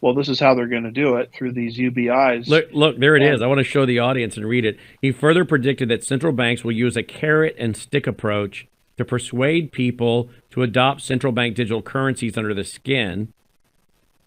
Well, 0.00 0.14
this 0.14 0.28
is 0.28 0.40
how 0.40 0.54
they're 0.54 0.66
going 0.66 0.82
to 0.82 0.90
do 0.90 1.16
it 1.16 1.30
through 1.32 1.52
these 1.52 1.78
UBIs. 1.78 2.48
Look, 2.48 2.66
look, 2.72 2.98
there 2.98 3.14
it 3.14 3.22
Yeah. 3.22 3.34
is. 3.34 3.42
I 3.42 3.46
want 3.46 3.58
to 3.58 3.64
show 3.64 3.86
the 3.86 4.00
audience 4.00 4.36
and 4.36 4.44
read 4.44 4.64
it. 4.64 4.76
He 5.00 5.12
further 5.12 5.44
predicted 5.44 5.88
that 5.90 6.02
central 6.02 6.32
banks 6.32 6.64
will 6.64 6.72
use 6.72 6.96
a 6.96 7.04
carrot 7.04 7.54
and 7.56 7.76
stick 7.76 8.08
approach 8.08 8.66
to 8.96 9.04
persuade 9.04 9.72
people 9.72 10.28
to 10.50 10.62
adopt 10.62 11.00
central 11.00 11.32
bank 11.32 11.56
digital 11.56 11.82
currencies 11.82 12.36
under 12.36 12.54
the 12.54 12.64
skin, 12.64 13.32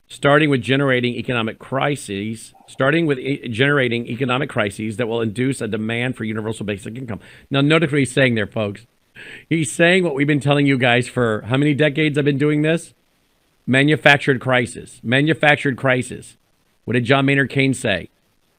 starting 0.07 0.49
with 0.49 0.61
generating 0.61 1.15
economic 1.15 1.59
crises, 1.59 2.53
starting 2.67 3.05
with 3.05 3.19
e- 3.19 3.47
generating 3.47 4.07
economic 4.07 4.49
crises 4.49 4.97
that 4.97 5.07
will 5.07 5.21
induce 5.21 5.61
a 5.61 5.67
demand 5.67 6.15
for 6.15 6.23
universal 6.23 6.65
basic 6.65 6.95
income. 6.97 7.19
Now, 7.49 7.61
notice 7.61 7.91
what 7.91 7.99
he's 7.99 8.11
saying 8.11 8.35
there, 8.35 8.47
folks. 8.47 8.85
He's 9.49 9.71
saying 9.71 10.03
what 10.03 10.15
we've 10.15 10.27
been 10.27 10.39
telling 10.39 10.65
you 10.67 10.77
guys 10.77 11.07
for 11.07 11.41
how 11.41 11.57
many 11.57 11.73
decades 11.73 12.17
I've 12.17 12.25
been 12.25 12.37
doing 12.37 12.61
this? 12.61 12.93
Manufactured 13.65 14.41
crisis. 14.41 14.99
Manufactured 15.03 15.77
crisis. 15.77 16.37
What 16.83 16.93
did 16.93 17.05
John 17.05 17.25
Maynard 17.25 17.49
Keynes 17.49 17.79
say? 17.79 18.09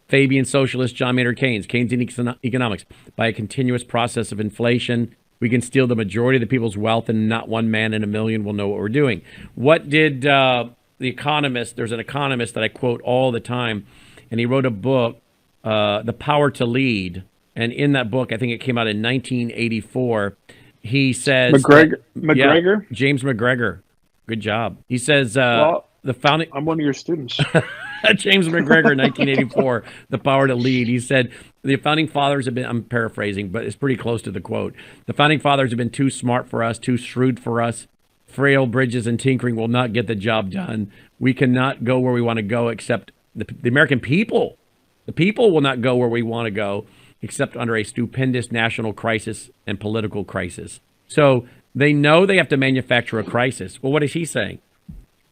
Fabian 0.08 0.44
socialist 0.44 0.94
John 0.94 1.16
Maynard 1.16 1.36
Keynes, 1.36 1.66
Keynesian 1.66 2.38
economics. 2.44 2.84
By 3.16 3.26
a 3.26 3.32
continuous 3.32 3.84
process 3.84 4.32
of 4.32 4.40
inflation, 4.40 5.14
we 5.40 5.48
can 5.48 5.60
steal 5.60 5.86
the 5.86 5.96
majority 5.96 6.36
of 6.36 6.40
the 6.40 6.46
people's 6.46 6.76
wealth, 6.76 7.08
and 7.08 7.28
not 7.28 7.48
one 7.48 7.70
man 7.70 7.92
in 7.94 8.02
a 8.02 8.06
million 8.06 8.44
will 8.44 8.52
know 8.52 8.68
what 8.68 8.78
we're 8.78 8.88
doing. 8.88 9.22
What 9.54 9.88
did 9.88 10.26
uh, 10.26 10.66
the 10.98 11.08
economist? 11.08 11.76
There's 11.76 11.92
an 11.92 12.00
economist 12.00 12.54
that 12.54 12.64
I 12.64 12.68
quote 12.68 13.00
all 13.02 13.32
the 13.32 13.40
time, 13.40 13.86
and 14.30 14.40
he 14.40 14.46
wrote 14.46 14.66
a 14.66 14.70
book, 14.70 15.20
uh, 15.64 16.02
"The 16.02 16.12
Power 16.12 16.50
to 16.52 16.64
Lead." 16.66 17.24
And 17.54 17.72
in 17.72 17.92
that 17.92 18.10
book, 18.10 18.32
I 18.32 18.36
think 18.36 18.52
it 18.52 18.58
came 18.58 18.76
out 18.76 18.86
in 18.86 19.00
1984. 19.02 20.36
He 20.82 21.12
says 21.12 21.54
McGregor, 21.54 22.02
that- 22.16 22.36
yeah, 22.36 22.76
James 22.92 23.22
McGregor. 23.22 23.80
Good 24.26 24.40
job. 24.40 24.78
He 24.88 24.98
says 24.98 25.36
uh, 25.36 25.40
Well- 25.40 25.88
the 26.02 26.14
founding 26.14 26.48
I'm 26.52 26.64
one 26.64 26.78
of 26.78 26.84
your 26.84 26.92
students. 26.94 27.36
James 28.14 28.46
McGregor, 28.46 28.96
1984, 28.96 29.82
The 30.10 30.18
Power 30.18 30.46
to 30.46 30.54
Lead. 30.54 30.86
He 30.86 31.00
said, 31.00 31.32
The 31.66 31.76
founding 31.76 32.06
fathers 32.06 32.44
have 32.44 32.54
been, 32.54 32.64
I'm 32.64 32.84
paraphrasing, 32.84 33.48
but 33.48 33.64
it's 33.64 33.74
pretty 33.74 33.96
close 33.96 34.22
to 34.22 34.30
the 34.30 34.40
quote. 34.40 34.72
The 35.06 35.12
founding 35.12 35.40
fathers 35.40 35.72
have 35.72 35.78
been 35.78 35.90
too 35.90 36.10
smart 36.10 36.48
for 36.48 36.62
us, 36.62 36.78
too 36.78 36.96
shrewd 36.96 37.40
for 37.40 37.60
us. 37.60 37.88
Frail 38.24 38.66
bridges 38.66 39.06
and 39.06 39.18
tinkering 39.18 39.56
will 39.56 39.66
not 39.66 39.92
get 39.92 40.06
the 40.06 40.14
job 40.14 40.50
done. 40.50 40.92
We 41.18 41.34
cannot 41.34 41.82
go 41.82 41.98
where 41.98 42.12
we 42.12 42.22
want 42.22 42.36
to 42.36 42.42
go 42.42 42.68
except 42.68 43.10
the, 43.34 43.44
the 43.44 43.68
American 43.68 43.98
people. 43.98 44.58
The 45.06 45.12
people 45.12 45.50
will 45.50 45.60
not 45.60 45.80
go 45.80 45.96
where 45.96 46.08
we 46.08 46.22
want 46.22 46.46
to 46.46 46.50
go 46.52 46.86
except 47.20 47.56
under 47.56 47.76
a 47.76 47.82
stupendous 47.82 48.52
national 48.52 48.92
crisis 48.92 49.50
and 49.66 49.80
political 49.80 50.24
crisis. 50.24 50.80
So 51.08 51.48
they 51.74 51.92
know 51.92 52.26
they 52.26 52.36
have 52.36 52.48
to 52.50 52.56
manufacture 52.56 53.18
a 53.18 53.24
crisis. 53.24 53.82
Well, 53.82 53.92
what 53.92 54.04
is 54.04 54.12
he 54.12 54.24
saying? 54.24 54.60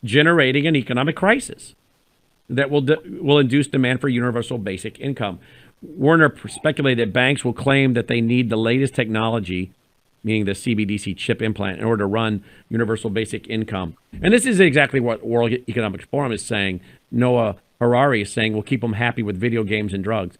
Generating 0.02 0.66
an 0.66 0.74
economic 0.74 1.14
crisis 1.14 1.76
that 2.48 2.70
will 2.70 2.82
de- 2.82 3.00
will 3.20 3.38
induce 3.38 3.66
demand 3.66 4.00
for 4.00 4.08
universal 4.08 4.58
basic 4.58 5.00
income. 5.00 5.40
Werner 5.96 6.34
speculated 6.48 7.08
that 7.08 7.12
banks 7.12 7.44
will 7.44 7.52
claim 7.52 7.94
that 7.94 8.08
they 8.08 8.20
need 8.20 8.50
the 8.50 8.56
latest 8.56 8.94
technology, 8.94 9.72
meaning 10.22 10.44
the 10.44 10.52
CBDC 10.52 11.16
chip 11.16 11.42
implant, 11.42 11.78
in 11.78 11.84
order 11.84 12.04
to 12.04 12.06
run 12.06 12.42
universal 12.68 13.10
basic 13.10 13.48
income. 13.48 13.96
And 14.22 14.32
this 14.32 14.46
is 14.46 14.60
exactly 14.60 15.00
what 15.00 15.26
World 15.26 15.52
Economic 15.68 16.02
Forum 16.06 16.32
is 16.32 16.44
saying. 16.44 16.80
Noah 17.10 17.56
Harari 17.80 18.22
is 18.22 18.32
saying 18.32 18.54
we'll 18.54 18.62
keep 18.62 18.80
them 18.80 18.94
happy 18.94 19.22
with 19.22 19.38
video 19.38 19.64
games 19.64 19.92
and 19.92 20.02
drugs. 20.02 20.38